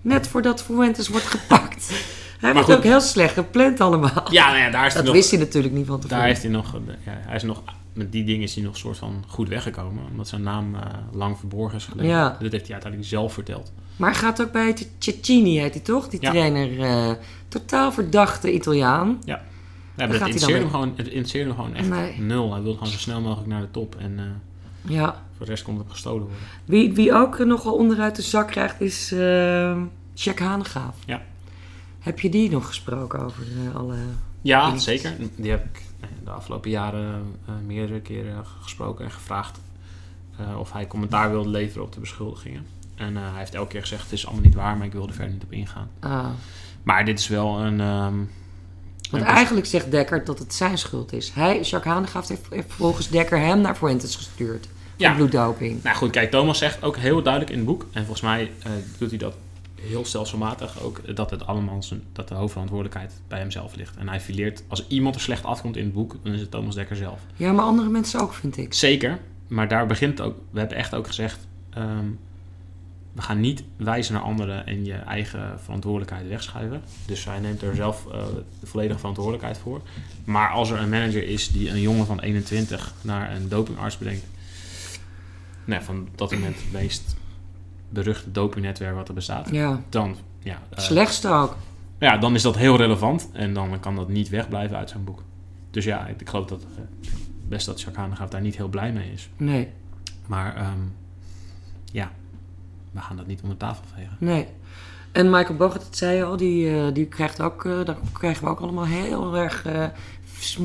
[0.00, 1.90] Net voordat Fuentes wordt gepakt.
[2.38, 4.26] Hij heeft ook heel slecht gepland allemaal.
[4.30, 5.14] Ja, nou ja, daar is hij dat nog...
[5.14, 6.18] wist hij natuurlijk niet van tevoren.
[6.18, 6.72] Daar heeft hij nog,
[7.04, 10.04] ja, hij is nog, met die dingen is hij nog soort van goed weggekomen.
[10.10, 10.80] Omdat zijn naam eh,
[11.12, 12.14] lang verborgen is gebleven.
[12.14, 12.28] Ja.
[12.40, 13.72] Dat heeft hij uiteindelijk zelf verteld.
[13.98, 16.08] Maar hij gaat ook bij Ch- Cecchini, heet hij toch?
[16.08, 16.30] Die Ja.
[16.30, 17.10] trainer, eh,
[17.48, 19.22] totaal verdachte Italiaan.
[19.24, 19.42] Ja,
[19.96, 20.56] maar dat weer?
[20.56, 22.20] hem gewoon, het interesseerde hem gewoon echt Nee.
[22.20, 22.52] nul.
[22.52, 23.96] Hij wilde gewoon zo snel mogelijk naar de top.
[23.98, 24.24] En eh,
[24.94, 25.22] Ja.
[25.36, 26.38] voor de rest kon het gestolen worden.
[26.64, 29.76] Wie, wie ook nogal onderuit de zak krijgt is uh,
[30.14, 30.96] Jack Hanegaaf.
[31.06, 31.22] Ja.
[31.98, 33.96] Heb je die nog gesproken over eh, alle...
[34.42, 35.16] Ja, zeker.
[35.36, 35.82] Die heb ik
[36.24, 37.22] de afgelopen jaren
[37.66, 39.60] meerdere keren gesproken en gevraagd
[40.58, 42.66] of hij commentaar wilde leveren op de beschuldigingen.
[42.98, 45.06] En eh, hij heeft elke keer gezegd: het is allemaal niet waar, maar ik wil
[45.08, 45.88] er verder niet op ingaan.
[46.00, 46.26] Ah.
[46.82, 47.80] Maar dit is wel een.
[47.80, 48.16] ehm,
[49.10, 51.30] Want een- eigenlijk zegt Dekker dat het zijn schuld is.
[51.34, 54.68] Hij, Jacques Hanegaaf, heeft, heeft volgens Dekker hem naar Fuentes gestuurd.
[54.96, 55.14] Ja.
[55.14, 55.82] bloeddoping.
[55.82, 58.70] Nou goed, kijk, Thomas zegt ook heel duidelijk in het boek, en volgens mij eh,
[58.98, 59.36] doet hij dat
[59.80, 63.96] heel stelselmatig ook, dat het allemaal zijn, dat de hoofdverantwoordelijkheid bij hemzelf ligt.
[63.96, 66.74] En hij fileert, als iemand er slecht afkomt in het boek, dan is het Thomas
[66.74, 67.20] Dekker zelf.
[67.36, 68.74] Ja, maar andere mensen ook, vind ik.
[68.74, 71.38] Zeker, maar daar begint ook, we hebben echt ook gezegd,
[71.70, 72.06] ehm,
[73.18, 76.82] we gaan niet wijzen naar anderen en je eigen verantwoordelijkheid wegschuiven.
[77.06, 78.24] Dus hij neemt er zelf eh,
[78.60, 79.80] de volledige verantwoordelijkheid voor.
[80.24, 84.24] Maar als er een manager is die een jongen van 21 naar een dopingarts brengt,
[85.64, 87.16] nou, van dat moment het meest
[87.88, 91.56] beruchte dopingnetwerk wat er bestaat, Ja, dan, ja, eh, slechtste ook.
[91.98, 95.22] ja, dan is dat heel relevant en dan kan dat niet wegblijven uit zijn boek.
[95.70, 96.82] Dus ja, ik, ik geloof dat eh,
[97.48, 99.28] best dat Jacques Hanegaaf daar niet heel blij mee is.
[99.36, 99.68] Nee,
[100.26, 100.78] Maar ehm,
[101.92, 102.10] ja,
[102.90, 104.16] we gaan dat niet onder tafel vegen.
[104.18, 104.46] nee.
[105.12, 108.44] En Michael Bogert, dat zei je al, die, eh, die krijgt ook, eh, daar krijgen
[108.44, 109.84] we ook allemaal heel erg eh,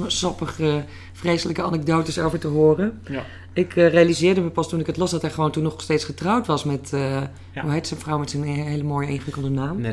[0.08, 0.84] sappige,
[1.14, 3.00] vreselijke anekdotes over te horen.
[3.10, 3.24] Ja.
[3.54, 6.06] Ik eh, realiseerde me pas toen ik het las dat hij gewoon toen nog steeds
[6.06, 7.62] getrouwd was met, eh, Ja.
[7.62, 9.86] hoe heet zijn vrouw met zijn hele mooie ingewikkelde naam.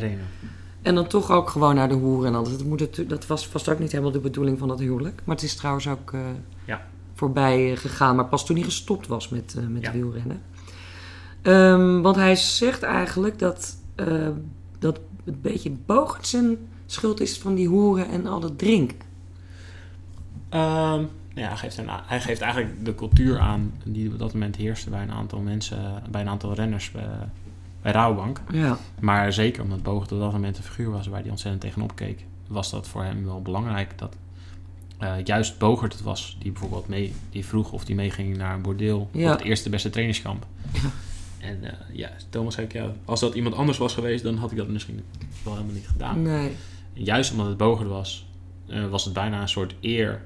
[0.82, 2.50] En dan toch ook gewoon naar de hoeren en alles.
[2.50, 5.20] Dat, moet het, dat was vast ook niet helemaal de bedoeling van dat huwelijk.
[5.24, 6.20] Maar het is trouwens ook eh,
[6.64, 6.86] Ja.
[7.14, 8.16] voorbij gegaan.
[8.16, 9.92] Maar pas toen hij gestopt was met, eh, met Ja.
[9.92, 10.42] wielrennen.
[11.42, 14.28] Ehm, want hij zegt eigenlijk dat, eh,
[14.78, 18.96] dat het beetje Bogert zijn schuld is van die hoeren en al dat drinken.
[20.48, 24.56] Ehm, ja, hij, geeft een, hij geeft eigenlijk de cultuur aan die op dat moment
[24.56, 26.92] heerste bij een aantal mensen, bij een aantal renners.
[26.94, 27.02] eh,
[27.82, 28.40] bij Rouwbank.
[28.52, 28.78] Ja.
[29.00, 32.24] Maar zeker omdat Bogert op dat moment een figuur was waar hij ontzettend tegenop keek,
[32.46, 34.16] was dat voor hem wel belangrijk dat
[34.98, 38.62] eh, juist Bogert het was die bijvoorbeeld mee, die vroeg of hij meeging naar een
[38.62, 39.32] bordeel Ja.
[39.32, 40.46] op het eerste beste trainingskamp.
[41.40, 44.50] En eh, ja, Thomas zei, ik, ja, als dat iemand anders was geweest, dan had
[44.50, 45.04] ik dat misschien
[45.44, 46.22] wel helemaal niet gedaan.
[46.22, 46.50] Nee.
[46.94, 48.26] En juist omdat het Bogert was,
[48.66, 50.22] eh, was het bijna een soort eer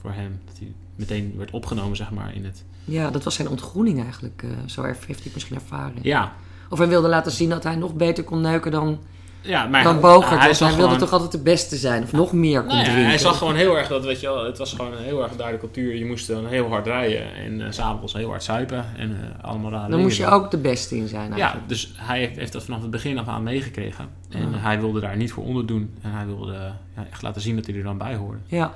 [0.00, 0.40] voor hem.
[0.44, 2.64] Dat hij meteen werd opgenomen, zeg maar, in het...
[2.84, 4.42] Ja, dat was zijn ontgroening eigenlijk.
[4.42, 5.98] eh, zo heeft hij het misschien ervaren.
[6.02, 6.32] Ja,
[6.70, 8.98] Of hij wilde laten zien dat hij nog beter kon neuken dan,
[9.40, 12.02] ja maar dan hij- hij wilde gewoon- toch altijd de beste zijn.
[12.02, 14.44] Of nog meer kon Nou ja, hij zag gewoon heel erg dat, weet je wel,
[14.44, 15.96] het was gewoon een heel erg duidelijke cultuur.
[15.96, 19.70] Je moest dan heel hard rijden en s s'avonds heel hard zuipen en eh, allemaal
[19.70, 21.68] rare Dan moest je ook de beste in zijn Ja, eigenlijk.
[21.68, 24.08] dus hij heeft, heeft dat vanaf het begin af aan meegekregen.
[24.30, 24.58] En Ja.
[24.58, 25.94] hij wilde daar niet voor onderdoen.
[26.02, 26.52] En hij wilde
[26.96, 28.38] ja, echt laten zien dat hij er dan bij hoorde.
[28.46, 28.74] Ja.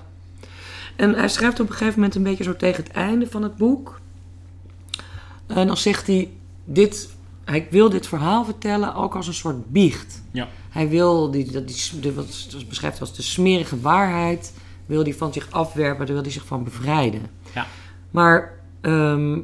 [0.97, 3.57] En hij schrijft op een gegeven moment een beetje zo tegen het einde van het
[3.57, 4.01] boek.
[5.47, 6.31] En dan zegt hij,
[6.65, 7.09] dit,
[7.53, 10.23] hij wil dit verhaal vertellen ook als een soort biecht.
[10.31, 10.49] Ja.
[10.71, 14.53] Hij wil, die, dat die, wat beschrijft als de smerige waarheid,
[14.87, 17.23] wil hij van zich afwerpen, daar wil hij zich van bevrijden.
[17.55, 17.67] Ja.
[18.11, 19.41] Maar ehm,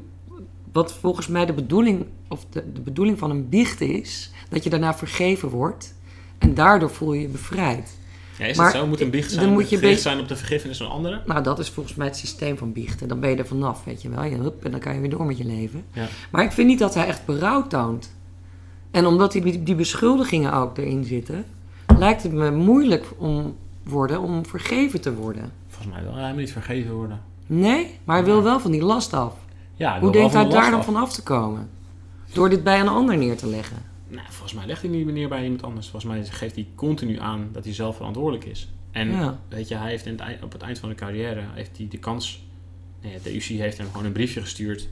[0.73, 4.71] wat volgens mij de bedoeling, of de, de bedoeling van een biecht is, dat je
[4.71, 5.94] daarna vergeven wordt.
[6.38, 7.99] En daardoor voel je je bevrijd.
[8.38, 8.87] Ja, is Maar het zo?
[8.87, 11.22] Moet een biecht dan zijn, moet moet je gericht zijn op de vergiffenis van anderen?
[11.27, 13.09] Nou, dat is volgens mij het systeem van biechten.
[13.09, 14.24] Dan ben je er vanaf, weet je wel.
[14.24, 15.85] Je, hup, en dan kan je weer door met je leven.
[15.92, 16.07] Ja.
[16.31, 18.16] Maar ik vind niet dat hij echt berouw toont.
[18.90, 21.44] En omdat die, die beschuldigingen ook erin zitten...
[21.98, 25.53] lijkt het me moeilijk om, worden, om vergeven te worden.
[25.68, 27.20] Volgens mij wil hij niet vergeven worden.
[27.46, 29.35] Nee, maar hij wil wel van die last af.
[29.74, 31.70] Ja, Hoe denkt hij daar dan van af te komen?
[32.33, 33.77] Door dit bij een ander neer te leggen.
[34.09, 35.88] Nou, volgens mij legt hij niet meer bij iemand anders.
[35.88, 38.68] Volgens mij geeft hij continu aan dat hij zelf verantwoordelijk is.
[38.90, 39.38] En Ja.
[39.49, 41.99] weet je, hij heeft in het op het eind van de carrière heeft hij de
[41.99, 42.47] kans.
[43.03, 44.88] Nee, de UC heeft hem gewoon een briefje gestuurd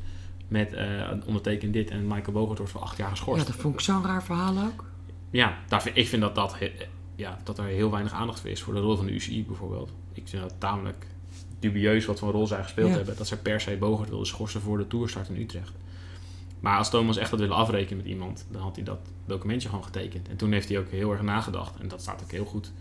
[0.49, 3.47] met eh onderteken dit en Michael Bogert wordt voor acht jaar Ja, geschorst.
[3.47, 4.85] dat vond ik zo'n raar verhaal ook.
[5.31, 6.57] Ja, daar vind, ik vind dat, dat,
[7.17, 9.91] ja, dat er heel weinig aandacht voor is voor de rol van de UCI bijvoorbeeld.
[10.13, 11.07] Ik vind dat tamelijk
[11.59, 12.97] dubieus wat voor een rol zij gespeeld Ja.
[12.97, 13.17] hebben.
[13.17, 15.73] Dat ze per se Bogert wilden schorsen voor de toerstart in Utrecht.
[16.61, 19.85] Maar als Thomas echt had willen afrekenen met iemand, dan had hij dat documentje gewoon
[19.85, 20.29] getekend.
[20.29, 21.81] En toen heeft hij ook heel erg nagedacht.
[21.81, 22.73] En dat staat ook heel goed,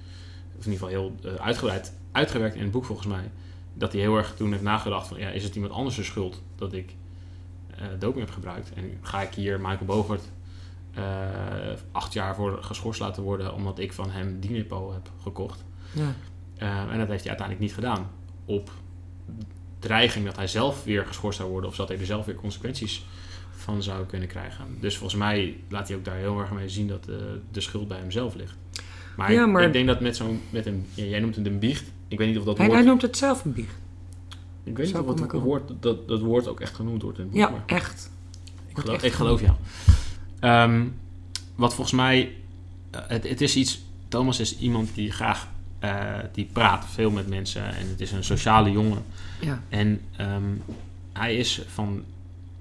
[0.57, 3.31] of in ieder geval heel eh, uitgebreid, uitgewerkt in het boek volgens mij.
[3.73, 6.41] Dat hij heel erg toen heeft nagedacht van, ja, is het iemand anders de schuld
[6.55, 6.95] dat ik
[7.75, 8.73] eh doping heb gebruikt?
[8.73, 10.23] En ga ik hier Michael Bogert
[10.93, 11.03] eh,
[11.91, 15.63] acht jaar voor geschorst laten worden omdat ik van hem Dinepo heb gekocht.
[15.91, 16.13] Ja.
[16.57, 18.09] En dat heeft hij uiteindelijk niet gedaan.
[18.45, 18.71] Op
[19.79, 23.05] dreiging dat hij zelf weer geschorst zou worden of dat hij er zelf weer consequenties
[23.55, 24.65] van zou kunnen krijgen.
[24.79, 27.15] Dus volgens mij laat hij ook daar heel erg mee zien dat eh,
[27.51, 28.55] de schuld bij hemzelf ligt.
[29.15, 31.59] Maar, Ja, ik- maar- ik denk dat met zo'n, met een, jij noemt het een
[31.59, 31.83] biecht.
[32.07, 33.75] Ik weet niet of dat Hij, woord, hij noemt het zelf een biecht.
[34.63, 37.33] ik weet niet of dat, woord, dat, dat woord ook echt genoemd wordt in het
[37.33, 37.41] boek.
[37.41, 38.11] Ja, maar- echt.
[38.67, 39.53] ik geloof, echt ik geloof jou.
[40.39, 40.83] Ehm,
[41.55, 42.35] wat volgens mij...
[42.91, 43.83] eh, het, het is iets...
[44.07, 45.47] Thomas is iemand die graag...
[45.79, 47.75] eh, die praat veel met mensen.
[47.75, 49.03] En het is een sociale jongen.
[49.41, 49.61] Ja.
[49.69, 50.43] En ehm,
[51.13, 52.03] hij is van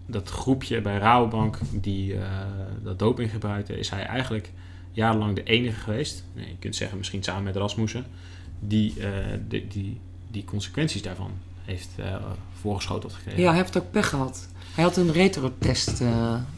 [0.07, 1.59] dat groepje bij Rabobank...
[1.71, 2.21] die eh,
[2.83, 3.79] dat doping gebruikte...
[3.79, 4.53] is hij eigenlijk
[4.93, 6.25] jarenlang de enige geweest.
[6.35, 8.05] Nee, je kunt zeggen misschien samen met Rasmussen...
[8.61, 9.09] die, eh,
[9.49, 11.31] die, die, die consequenties daarvan
[11.64, 12.17] heeft eh
[12.61, 13.40] voorgeschoteld gekregen.
[13.40, 14.49] ja, hij heeft ook pech gehad.
[14.75, 16.03] Hij had een retro-test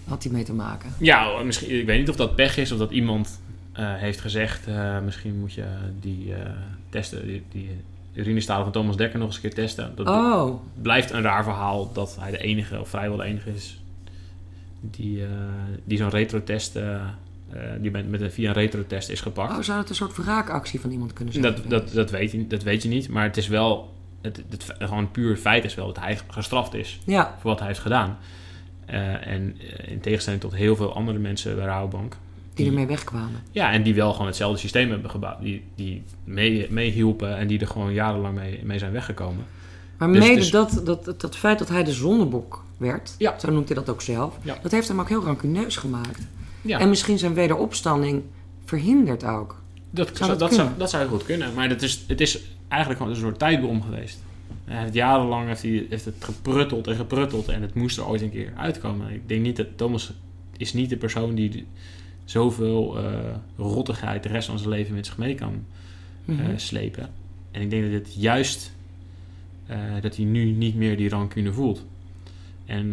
[0.05, 0.93] had hij mee te maken.
[0.99, 3.41] Ja, misschien, ik weet niet of dat pech is of dat iemand
[3.73, 4.67] heeft gezegd...
[5.05, 5.67] misschien moet je
[6.01, 6.33] die
[6.89, 7.71] testen, die, die
[8.17, 9.93] urinestalen van Thomas Dekker nog eens een keer testen.
[9.95, 13.81] Dat Oh, blijft een raar verhaal dat hij de enige, of vrijwel de enige is...
[14.81, 15.29] die, eh,
[15.85, 16.77] die zo'n retro-test...
[16.77, 19.57] eh, eh, die met, met een, via een retro-test is gepakt.
[19.57, 21.45] oh, zou het een soort wraakactie van iemand kunnen zijn?
[21.45, 23.95] dat, dat, dat, weet je, dat weet je niet, maar het is wel...
[24.21, 27.69] Het, het, gewoon puur feit is wel dat hij gestraft is Ja, voor wat hij
[27.69, 28.19] heeft gedaan.
[28.87, 32.17] En in tegenstelling tot heel veel andere mensen bij Rabobank...
[32.57, 33.43] die ermee wegkwamen.
[33.51, 35.41] Ja, en die wel gewoon hetzelfde systeem hebben gebouwd.
[35.43, 39.45] Die, die mee, meehielpen en die er gewoon jarenlang mee, mee zijn weggekomen.
[39.99, 43.39] Maar Dus- mede dus- dat, dat, dat, dat feit dat hij de zondebok werd, Ja.
[43.39, 44.59] zo noemt hij dat ook zelf, Ja.
[44.62, 46.26] dat heeft hem ook heel rancuneus gemaakt.
[46.62, 48.22] Ja, En misschien zijn wederopstanding
[48.64, 49.62] verhindert ook.
[49.91, 51.55] dat, zou dat dat, zou, dat zou goed kunnen.
[51.55, 54.18] Maar het is, het is eigenlijk gewoon een soort tijdbom geweest.
[54.64, 58.20] Hij heeft jarenlang heeft hij, heeft het geprutteld en geprutteld en het moest er ooit
[58.22, 59.12] een keer uitkomen.
[59.12, 60.12] Ik denk niet dat Thomas
[60.57, 61.66] is niet de persoon die
[62.31, 63.14] zoveel eh
[63.57, 65.64] rottigheid de rest van zijn leven met zich mee kan
[66.24, 66.41] Mhm.
[66.41, 67.11] eh, slepen.
[67.51, 68.72] En ik denk dat het juist
[69.66, 71.85] eh, dat hij nu niet meer die rancune voelt.
[72.64, 72.93] En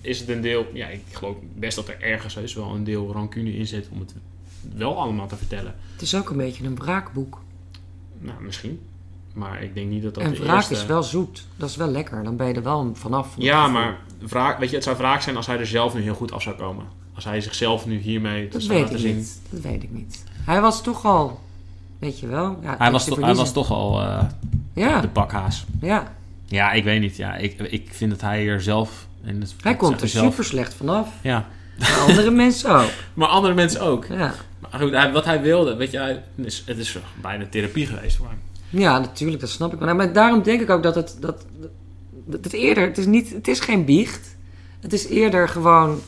[0.00, 3.12] is het een deel, ja, ik geloof best dat er ergens heus wel een deel
[3.12, 4.14] rancune in zit om het
[4.74, 5.74] wel allemaal te vertellen.
[5.92, 7.40] Het is ook een beetje een wraakboek.
[8.18, 8.80] Nou, misschien.
[9.32, 10.74] Maar ik denk niet dat dat en wraak eerste...
[10.74, 11.46] is wel zoet.
[11.56, 12.24] Dat is wel lekker.
[12.24, 13.34] Dan ben je er wel vanaf.
[13.38, 16.14] Ja, maar wraak, weet je, het zou wraak zijn als hij er zelf nu heel
[16.14, 16.84] goed af zou komen.
[17.16, 19.16] Als hij zichzelf nu hiermee Dat zou weet laten ik zien.
[19.16, 19.40] niet.
[19.50, 20.24] Dat weet ik niet.
[20.44, 21.40] Hij was toch al,
[21.98, 22.58] weet je wel.
[22.62, 24.24] Ja, Hij was, te toch, hij was toch al eh,
[24.72, 25.64] Ja, de pakhaas.
[25.80, 26.14] ja.
[26.48, 27.16] Ja, ik weet niet.
[27.16, 29.06] Ja, ik, ik vind dat hij er zelf...
[29.24, 30.30] En dat, Hij dat komt er zelf.
[30.30, 31.08] super slecht vanaf.
[31.22, 31.46] Ja,
[31.78, 32.90] Maar andere mensen ook.
[33.14, 34.04] maar andere mensen ook.
[34.04, 34.34] Ja.
[34.58, 37.86] Maar goed, hij- wat hij wilde, weet je, hij, het is, het is bijna therapie
[37.86, 38.38] geweest voor hem.
[38.80, 39.94] ja, natuurlijk, dat snap ik wel.
[39.94, 41.44] Maar daarom denk ik ook dat het, dat,
[42.26, 44.36] dat het eerder, het is, niet, het is geen biecht.
[44.80, 46.00] Het is eerder gewoon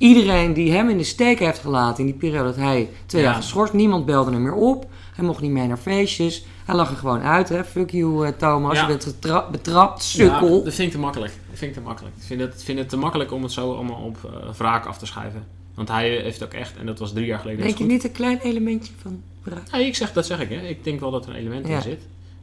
[0.00, 3.28] iedereen die hem in de steek heeft gelaten in die periode dat hij twee Ja.
[3.28, 3.72] jaar geschorst.
[3.72, 4.90] Niemand belde hem meer op.
[5.14, 6.44] Hij mocht niet mee naar feestjes.
[6.64, 7.64] Hij lag er gewoon uit, hè.
[7.64, 8.74] Fuck you, eh, Thomas.
[8.76, 8.88] Ja.
[8.88, 10.56] Je bent betrapt, sukkel.
[10.58, 11.32] Ja, dat vind ik te makkelijk.
[11.50, 12.16] Dat vind ik te makkelijk.
[12.16, 14.98] Ik vind het, vind het te makkelijk om het zo allemaal op eh wraak af
[14.98, 15.44] te schuiven.
[15.74, 17.60] Want hij heeft ook echt, en dat was drie jaar geleden.
[17.62, 17.92] Denk je goed.
[17.92, 19.70] niet een klein elementje van wraak?
[19.70, 20.48] Nee, ik zeg, dat zeg ik.
[20.48, 20.60] Hè.
[20.66, 21.76] Ik denk wel dat er een element Ja.
[21.76, 22.02] in zit.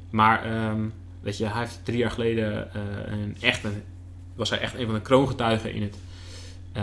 [0.09, 0.81] Maar ehm,
[1.21, 2.81] weet je, hij heeft drie jaar geleden eh,
[3.11, 3.81] een, echt een,
[4.35, 5.95] was hij echt een van de kroongetuigen in het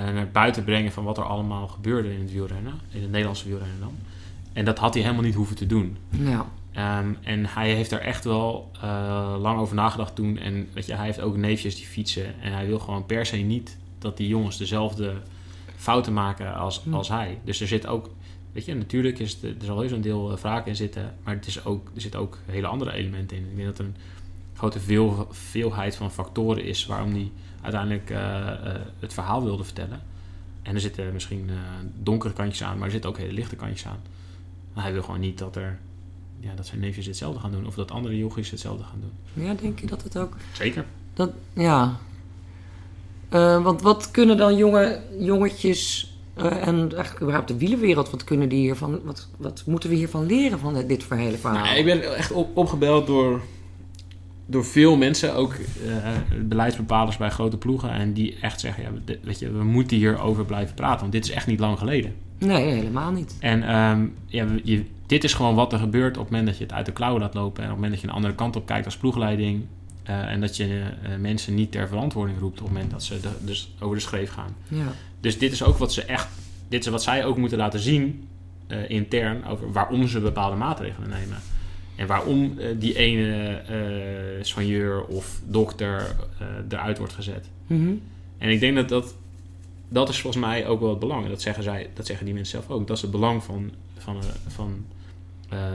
[0.00, 2.74] naar buiten brengen van wat er allemaal gebeurde in het wielrennen.
[2.90, 3.94] In het Nederlandse wielrennen dan.
[4.52, 5.96] En dat had hij helemaal niet hoeven te doen.
[6.10, 10.38] Nou, Ehm, en hij heeft er echt wel eh, lang over nagedacht toen.
[10.38, 12.40] En weet je, hij heeft ook neefjes die fietsen.
[12.40, 15.14] En hij wil gewoon per se niet dat die jongens dezelfde
[15.76, 17.38] fouten maken als, als hij.
[17.44, 18.10] Dus er zit ook,
[18.52, 21.14] weet je, natuurlijk is het, er zal heus een deel eh, wraak in zitten.
[21.24, 23.42] Maar het is ook, er zitten ook hele andere elementen in.
[23.50, 23.96] Ik denk dat een
[24.54, 27.30] grote veel, veelheid van factoren is waarom hij
[27.60, 30.02] uiteindelijk eh, eh, het verhaal wilde vertellen.
[30.62, 31.56] En er zitten misschien eh,
[32.02, 34.00] donkere kantjes aan, maar er zitten ook hele lichte kantjes aan.
[34.72, 35.78] Maar hij wil gewoon niet dat er
[36.40, 37.66] ja, dat zijn neefjes hetzelfde gaan doen.
[37.66, 39.44] Of dat andere jochies hetzelfde gaan doen.
[39.44, 40.36] ja, denk je dat het ook...
[40.52, 40.84] Zeker.
[41.14, 41.96] Dat, ja.
[43.28, 48.48] Eh, want wat kunnen dan jonge jongetjes eh, en eigenlijk überhaupt de wielenwereld, wat kunnen
[48.48, 51.64] die hiervan, wat, wat moeten we hiervan leren van dit, dit hele verhaal?
[51.64, 53.40] Nou, ik ben echt op, opgebeld door,
[54.46, 56.10] door veel mensen, ook eh,
[56.44, 57.90] beleidsbepalers bij grote ploegen.
[57.90, 61.00] En die echt zeggen, ja, dit- weet je, we moeten hierover blijven praten.
[61.00, 62.14] Want dit is echt niet lang geleden.
[62.38, 63.36] Nee, helemaal niet.
[63.40, 66.58] En ehm, ja, we- je, dit is gewoon wat er gebeurt op het moment dat
[66.58, 67.56] je het uit de klauwen laat lopen.
[67.62, 69.64] En op het moment dat je een andere kant op kijkt als ploegleiding.
[70.04, 70.64] eh, en dat je
[71.02, 74.02] eh, mensen niet ter verantwoording roept op het moment dat ze de- dus over de
[74.02, 74.54] schreef gaan.
[74.68, 74.84] Ja.
[75.20, 76.28] Dus dit is ook wat ze echt,
[76.68, 78.28] dit is wat zij ook moeten laten zien
[78.88, 81.36] intern over waarom ze bepaalde maatregelen nemen.
[81.96, 87.48] En waarom eh, die ene eh soigneur of dokter eh, eruit wordt gezet.
[87.66, 87.92] Mhm.
[88.38, 89.14] En ik denk dat dat,
[89.88, 91.24] dat is volgens mij ook wel het belang.
[91.24, 92.86] En dat zeggen, zij, dat zeggen die mensen zelf ook.
[92.86, 94.16] Dat is het belang van, van,
[94.46, 94.86] van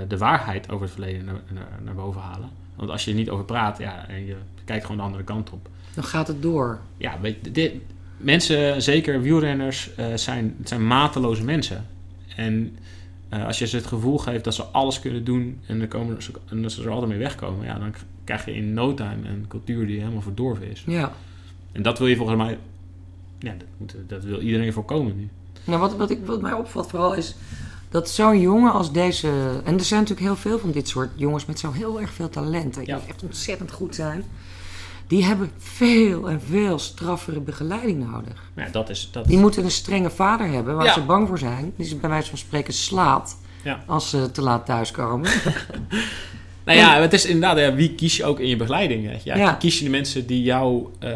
[0.08, 2.50] de waarheid over het verleden naar, naar, naar boven halen.
[2.76, 5.52] Want als je er niet over praat ja, en je kijkt gewoon de andere kant
[5.52, 6.80] op Dan gaat het door.
[6.98, 7.18] ja,
[7.52, 7.74] dit,
[8.18, 11.86] mensen, zeker wielrenners, zijn, zijn mateloze mensen.
[12.36, 12.78] En
[13.30, 16.24] eh, als je ze het gevoel geeft dat ze alles kunnen doen en, er komen,
[16.24, 19.30] ze- en dat ze er altijd mee wegkomen, ja, dan krijg je in no time
[19.30, 20.84] een cultuur die helemaal verdorven is.
[20.88, 21.12] Ja.
[21.72, 22.58] En dat wil je volgens mij,
[23.40, 25.30] ja, dat, moet- dat wil iedereen voorkomen nu.
[25.64, 27.36] Nou, wat, wat, ik, wat mij opvalt vooral is
[27.90, 29.28] dat zo'n jongen als deze...
[29.64, 32.30] En er zijn natuurlijk heel veel van dit soort jongens met zo heel erg veel
[32.30, 32.74] talent.
[32.76, 33.00] Die Ja.
[33.08, 34.24] echt ontzettend goed zijn.
[35.10, 38.52] Die hebben veel en veel straffere begeleiding nodig.
[38.54, 40.94] Maar ja, dat is, dat, Die moeten een strenge vader hebben waar Ja.
[40.94, 41.74] ze bang voor zijn.
[41.76, 43.84] Die ze bij wijze van spreken slaat Ja.
[43.88, 45.30] als ze te laat thuiskomen.
[46.66, 49.08] Nou ja, het is inderdaad, wie kies je ook in je begeleiding?
[49.08, 49.36] Weet je?
[49.36, 49.54] Ja.
[49.54, 51.10] Kies je de mensen die jou eh,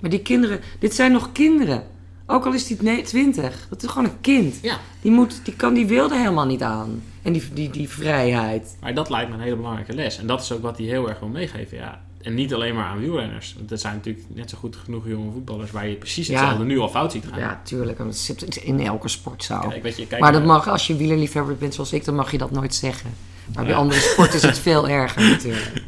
[0.00, 1.82] maar die kinderen, dit zijn nog kinderen.
[2.26, 3.66] Ook al is die nee, 20.
[3.70, 4.58] Dat is gewoon een kind.
[4.62, 4.76] Ja.
[5.00, 7.02] Die, moet, die, kan, die wilde helemaal niet aan.
[7.22, 8.76] En die, die, die vrijheid.
[8.80, 10.18] Maar dat lijkt me een hele belangrijke les.
[10.18, 11.76] En dat is ook wat hij heel erg wil meegeven.
[11.76, 12.00] Ja.
[12.22, 13.54] En niet alleen maar aan wielrenners.
[13.58, 15.70] Want er zijn natuurlijk net zo goed genoeg jonge voetballers...
[15.70, 16.38] waar je precies Ja.
[16.38, 17.38] hetzelfde nu al fout ziet gaan.
[17.38, 17.98] Ja, tuurlijk.
[17.98, 19.68] Dat zit in elke sportzaal.
[19.68, 22.30] Kijk, weet je, kijk maar dat mag, als je wielerliefhebber bent zoals ik, dan mag
[22.30, 23.10] je dat nooit zeggen.
[23.54, 23.78] Maar bij Ja.
[23.78, 25.82] andere sporten is het veel erger natuurlijk.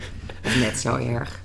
[0.44, 1.42] Of net zo erg.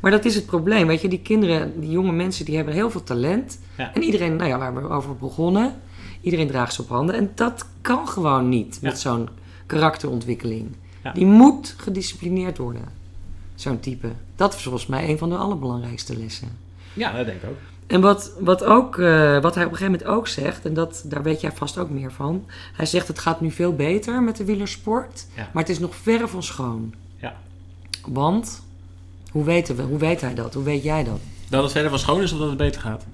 [0.00, 1.08] Maar dat is het probleem, weet je.
[1.08, 3.58] Die kinderen, die jonge mensen, die hebben heel veel talent.
[3.76, 3.94] Ja.
[3.94, 5.74] En iedereen, nou ja, waar we over begonnen.
[6.20, 7.14] Iedereen draagt ze op handen.
[7.14, 9.28] En dat kan gewoon niet met zo'n
[9.66, 10.66] karakterontwikkeling.
[11.14, 13.00] Die moet gedisciplineerd worden.
[13.54, 14.08] Zo'n type.
[14.36, 16.48] Dat is volgens mij een van de allerbelangrijkste lessen.
[16.92, 17.56] Ja, dat denk ik ook.
[17.86, 21.02] En wat, wat, ook, eh, wat hij op een gegeven moment ook zegt, en dat,
[21.06, 22.44] daar weet jij vast ook meer van.
[22.76, 25.48] Hij zegt het gaat nu veel beter met de wielersport, Ja.
[25.52, 26.94] maar het is nog verre van schoon.
[27.16, 27.34] Ja.
[28.06, 28.62] Want,
[29.30, 30.54] hoe, weten we, hoe weet hij dat?
[30.54, 31.20] Hoe weet jij dat?
[31.48, 33.04] Dat het verder van schoon is of dat het beter gaat?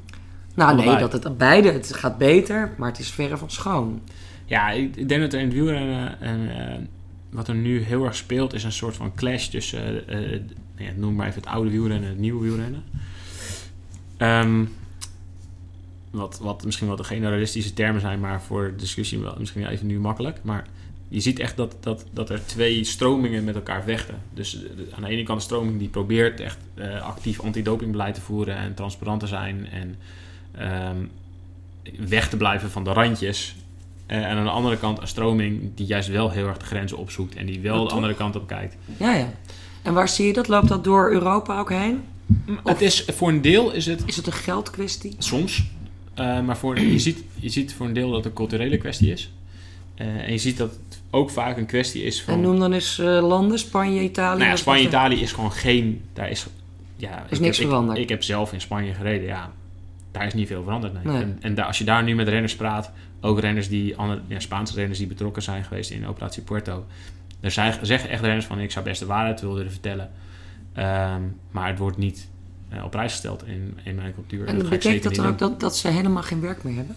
[0.55, 4.01] Nou nee, dat het beide, het gaat beter, maar het is verre van schoon.
[4.45, 6.21] Ja, ik, ik denk dat er in het wielrennen...
[6.21, 6.77] en eh,
[7.31, 8.53] wat er nu heel erg speelt...
[8.55, 10.09] is een soort van clash tussen...
[10.09, 10.41] eh, eh,
[10.77, 12.83] ja, noem maar even het oude wielrennen en het nieuwe wielrennen.
[14.17, 14.65] Ehm,
[16.11, 18.21] wat, wat misschien wel de generalistische termen zijn...
[18.21, 20.39] maar voor discussie wel, misschien even nu makkelijk.
[20.43, 20.67] Maar
[21.09, 24.15] je ziet echt dat, dat, dat er twee stromingen met elkaar vechten.
[24.35, 28.21] Dus de- aan de ene kant de stroming die probeert echt eh, actief antidopingbeleid te
[28.21, 28.57] voeren...
[28.57, 29.97] en transparant te zijn en...
[30.53, 30.97] ehm,
[32.09, 33.57] weg te blijven van de randjes.
[34.09, 36.99] Eh, en aan de andere kant een stroming die juist wel heel erg de grenzen
[36.99, 37.35] opzoekt.
[37.35, 37.93] En die wel de toch?
[37.93, 38.77] andere kant op kijkt.
[38.97, 39.29] Ja, ja.
[39.83, 40.49] En waar zie je dat?
[40.49, 42.01] Loopt dat door Europa ook heen?
[42.65, 45.15] Het is, voor een deel is het Is het een geldkwestie?
[45.19, 45.65] soms.
[46.15, 49.13] eh, maar voor, je, ziet, je ziet voor een deel dat het een culturele kwestie
[49.13, 49.31] is.
[49.95, 52.35] Eh, en je ziet dat het ook vaak een kwestie is van...
[52.35, 54.39] En noem dan eens landen, Spanje, Italië.
[54.39, 56.03] Nou ja, Spanje, Italië is gewoon geen.
[56.13, 56.47] Daar is.
[56.97, 57.99] Ja, is ik niks ik- veranderd.
[57.99, 59.27] Ik, heb zelf in Spanje gereden.
[59.27, 59.53] Ja,
[60.19, 60.93] daar is niet veel veranderd.
[60.93, 61.13] Nee.
[61.13, 61.23] Nee.
[61.23, 62.91] En, en daar, als je daar nu met renners praat,
[63.21, 66.87] ook renners die andere, ja, Spaanse renners die betrokken zijn geweest in Operatie Puerto,
[67.41, 70.11] er zijn, zeggen echt renners van: ik zou best de waarheid willen vertellen,
[70.79, 72.29] Ehm, maar het wordt niet
[72.69, 74.47] eh, op prijs gesteld in, in mijn cultuur.
[74.47, 76.97] En dat betekent dat dan niet ook dat, dat ze helemaal geen werk meer hebben?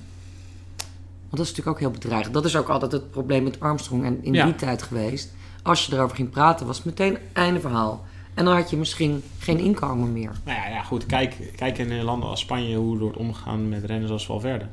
[1.30, 2.34] Want dat is natuurlijk ook heel bedreigend.
[2.34, 4.46] Dat is ook altijd het probleem met Armstrong en in Ja.
[4.46, 5.34] die tijd geweest.
[5.64, 8.06] Als je erover ging praten, was het meteen einde verhaal.
[8.34, 10.32] En dan had je misschien geen inkomen meer.
[10.46, 11.06] Nou ja, ja goed.
[11.06, 14.66] Kijk, kijk in landen als Spanje hoe er wordt omgegaan met renners als Valverde.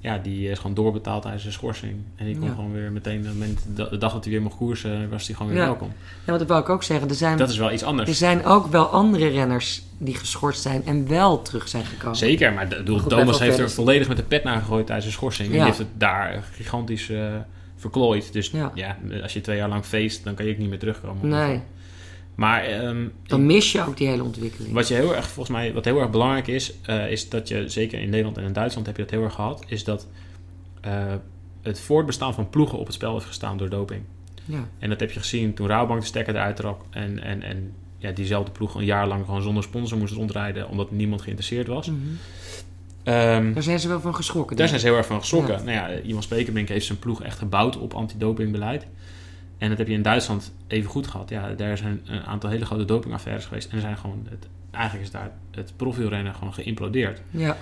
[0.00, 1.94] Ja, die is gewoon doorbetaald tijdens zijn schorsing.
[2.16, 2.54] En die kon Ja.
[2.54, 5.36] gewoon weer meteen, de, moment, de, de dag dat hij weer mocht koersen, was hij
[5.36, 5.66] gewoon weer Ja.
[5.66, 5.88] welkom.
[5.98, 7.08] Ja, want dat wil ik ook zeggen.
[7.08, 8.08] Er zijn, Dat is wel iets anders.
[8.08, 12.16] er zijn ook wel andere renners die geschorst zijn en wel terug zijn gekomen.
[12.16, 15.18] Zeker, maar de, bedoel, Thomas heeft er volledig met de pet naar gegooid tijdens zijn
[15.18, 15.48] schorsing.
[15.48, 15.58] En Ja.
[15.60, 17.26] die heeft het daar gigantisch eh,
[17.76, 18.32] verklooid.
[18.32, 18.70] Dus Ja.
[18.74, 18.96] ja.
[19.22, 21.28] als je twee jaar lang feest, dan kan je ook niet meer terugkomen.
[21.28, 21.60] Nee,
[22.34, 24.72] Maar ehm, dan mis je ook die hele ontwikkeling.
[24.72, 27.68] Wat je heel erg, volgens mij, wat heel erg belangrijk is, eh, is dat je,
[27.68, 30.06] zeker in Nederland en in Duitsland heb je dat heel erg gehad, is dat
[30.80, 31.14] eh,
[31.62, 34.02] het voortbestaan van ploegen op het spel heeft gestaan door doping.
[34.44, 34.68] Ja.
[34.78, 38.10] En dat heb je gezien toen Rabobank de stekker eruit trok en, en, en ja,
[38.10, 41.90] diezelfde ploeg een jaar lang gewoon zonder sponsor moest rondrijden, omdat niemand geïnteresseerd was.
[41.90, 41.98] Mhm.
[43.02, 44.56] Ehm, Daar zijn ze wel van geschrokken.
[44.56, 45.54] daar zijn ze heel erg van geschrokken.
[45.54, 45.62] Ja.
[45.62, 48.86] Nou ja, Ivan Spekerbrink heeft zijn ploeg echt gebouwd op antidopingbeleid.
[49.58, 51.28] En dat heb je in Duitsland even goed gehad.
[51.30, 53.68] Ja, daar zijn een aantal hele grote dopingaffaires geweest.
[53.68, 57.20] En er zijn gewoon het, eigenlijk is daar het profielrennen gewoon geïmplodeerd.
[57.30, 57.56] Ja,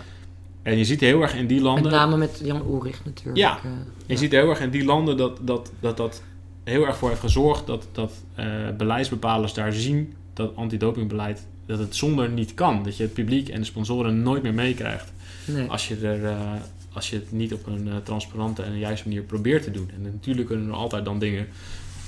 [0.62, 1.82] En je ziet heel erg in die landen.
[1.82, 3.36] met name met Jan Ulrich natuurlijk.
[3.36, 3.58] Ja.
[3.64, 3.70] eh,
[4.06, 6.22] Je ziet heel erg in die landen dat dat, dat, dat
[6.64, 11.96] heel erg voor heeft gezorgd dat, dat eh, beleidsbepalers daar zien dat antidopingbeleid dat het
[11.96, 12.82] zonder niet kan.
[12.82, 15.12] Dat je het publiek en de sponsoren nooit meer meekrijgt.
[15.46, 15.68] nee.
[15.68, 16.52] Als je, er, eh,
[16.92, 19.90] als je het niet op een eh, transparante en juiste manier probeert te doen.
[19.94, 21.46] En natuurlijk kunnen er altijd dan dingen,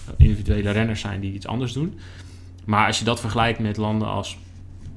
[0.07, 1.99] eh, individuele renners zijn die iets anders doen.
[2.65, 4.39] Maar als je dat vergelijkt met landen als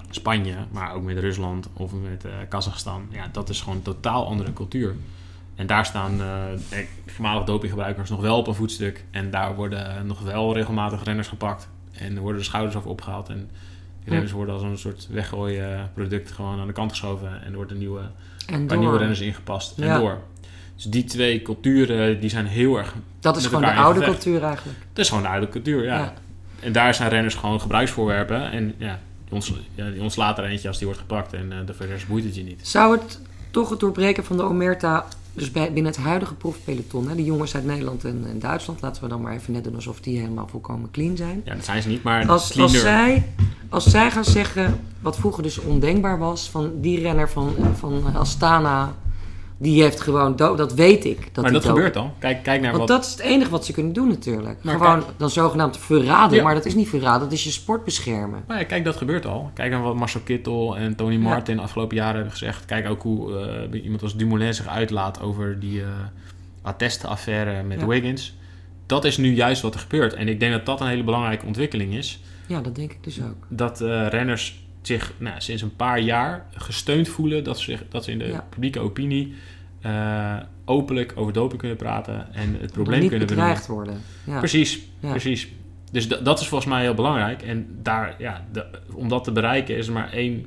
[0.10, 4.28] Spanje, maar ook met Rusland of met eh, Kazachstan, ja, dat is gewoon een totaal
[4.28, 4.96] andere cultuur.
[5.56, 9.06] En daar staan eh, voormalig dopinggebruikers nog wel op een voetstuk.
[9.12, 11.70] En daar worden nog wel regelmatig renners gepakt.
[11.92, 13.30] En er worden de schouders over opgehaald.
[13.30, 13.50] En
[14.04, 17.42] die renners worden als een soort weggooien product gewoon aan de kant geschoven.
[17.42, 18.10] En er wordt een nieuwe
[18.48, 20.18] En waar nieuwe renners ingepast en door.
[20.76, 22.93] Dus die twee culturen die zijn heel erg.
[23.20, 24.24] Dat is gewoon de oude gevecht.
[24.24, 24.80] cultuur eigenlijk.
[24.93, 25.98] Dat is gewoon de oude cultuur, ja.
[25.98, 26.14] Ja.
[26.60, 28.52] En daar zijn renners gewoon gebruiksvoorwerpen.
[28.52, 31.34] En ja, die, ons, ja, die ontslaat er eentje als die wordt gepakt.
[31.34, 32.68] En eh de verder boeit het je niet.
[32.68, 33.22] Zou het
[33.52, 35.06] toch het doorbreken van de omerta,
[35.38, 39.04] dus bij, binnen het huidige profpeloton, hè, die jongens uit Nederland en, en Duitsland, laten
[39.04, 41.42] we dan maar even net doen alsof die helemaal volkomen clean zijn.
[41.46, 43.34] Ja, dat zijn ze niet, maar Als, als, zij,
[43.70, 48.96] als zij gaan zeggen, wat vroeger dus ondenkbaar was, van die renner van, van Astana,
[49.58, 51.30] die heeft gewoon dood, dat weet ik.
[51.34, 52.14] Dat maar dat dood- gebeurt al.
[52.20, 52.97] Kijk, kijk naar Want wat...
[52.97, 54.64] dat is het enige wat ze kunnen doen natuurlijk.
[54.64, 56.43] Maar gewoon kijk- dan zogenaamd verraden, Ja.
[56.43, 58.43] maar dat is niet verraden, dat is je sport beschermen.
[58.47, 59.51] Maar ja, kijk, dat gebeurt al.
[59.53, 62.66] Kijk naar wat Marcel Kittel en Tony Martin de afgelopen jaren hebben gezegd.
[62.66, 63.39] Kijk ook hoe
[63.72, 65.88] eh, iemand als Dumoulin zich uitlaat over die eh
[66.62, 67.86] attestenaffaire met.
[67.86, 68.36] Wiggins.
[68.86, 70.14] Dat is nu juist wat er gebeurt.
[70.14, 72.20] En ik denk dat dat een hele belangrijke ontwikkeling is.
[72.47, 73.45] Ja, dat denk ik dus ook.
[73.49, 78.04] dat eh, renners zich nou, sinds een paar jaar gesteund voelen dat ze, zich, dat
[78.04, 78.46] ze in de Ja.
[78.50, 79.36] publieke opinie
[79.82, 80.36] eh,
[80.66, 83.86] openlijk over doping kunnen praten en het probleem niet kunnen bedreigd benoemen.
[83.94, 84.04] worden.
[84.24, 84.40] Ja.
[84.40, 85.10] Precies, Ja.
[85.10, 85.48] precies.
[85.92, 87.42] Dus da- dat is volgens mij heel belangrijk.
[87.42, 90.46] En daar, ja, de- om dat te bereiken is er maar één.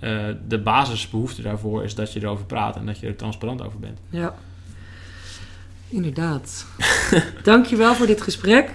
[0.00, 3.78] eh, de basisbehoefte daarvoor is dat je erover praat en dat je er transparant over
[3.78, 3.98] bent.
[4.10, 4.34] Ja.
[5.88, 6.66] Inderdaad.
[7.42, 8.70] Dankjewel voor dit gesprek.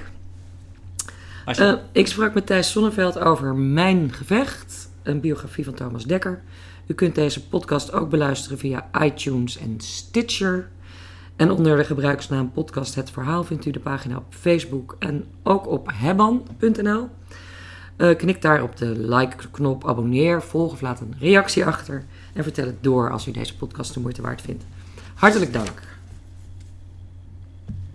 [1.56, 6.42] Eh, ik sprak met Thijs Sonneveld over Mijn Gevecht, een biografie van Thomas Dekker.
[6.88, 10.70] U kunt deze podcast ook beluisteren via iTunes en Stitcher.
[11.36, 15.68] En onder de gebruiksnaam Podcast Het Verhaal vindt u de pagina op Facebook en ook
[15.68, 17.10] op hebban.nl.
[17.96, 22.04] Eh, knik daar op de like-knop, abonneer, volg of laat een reactie achter.
[22.34, 24.66] En vertel het door als u deze podcast de moeite waard vindt.
[25.16, 25.87] Hartelijk dank.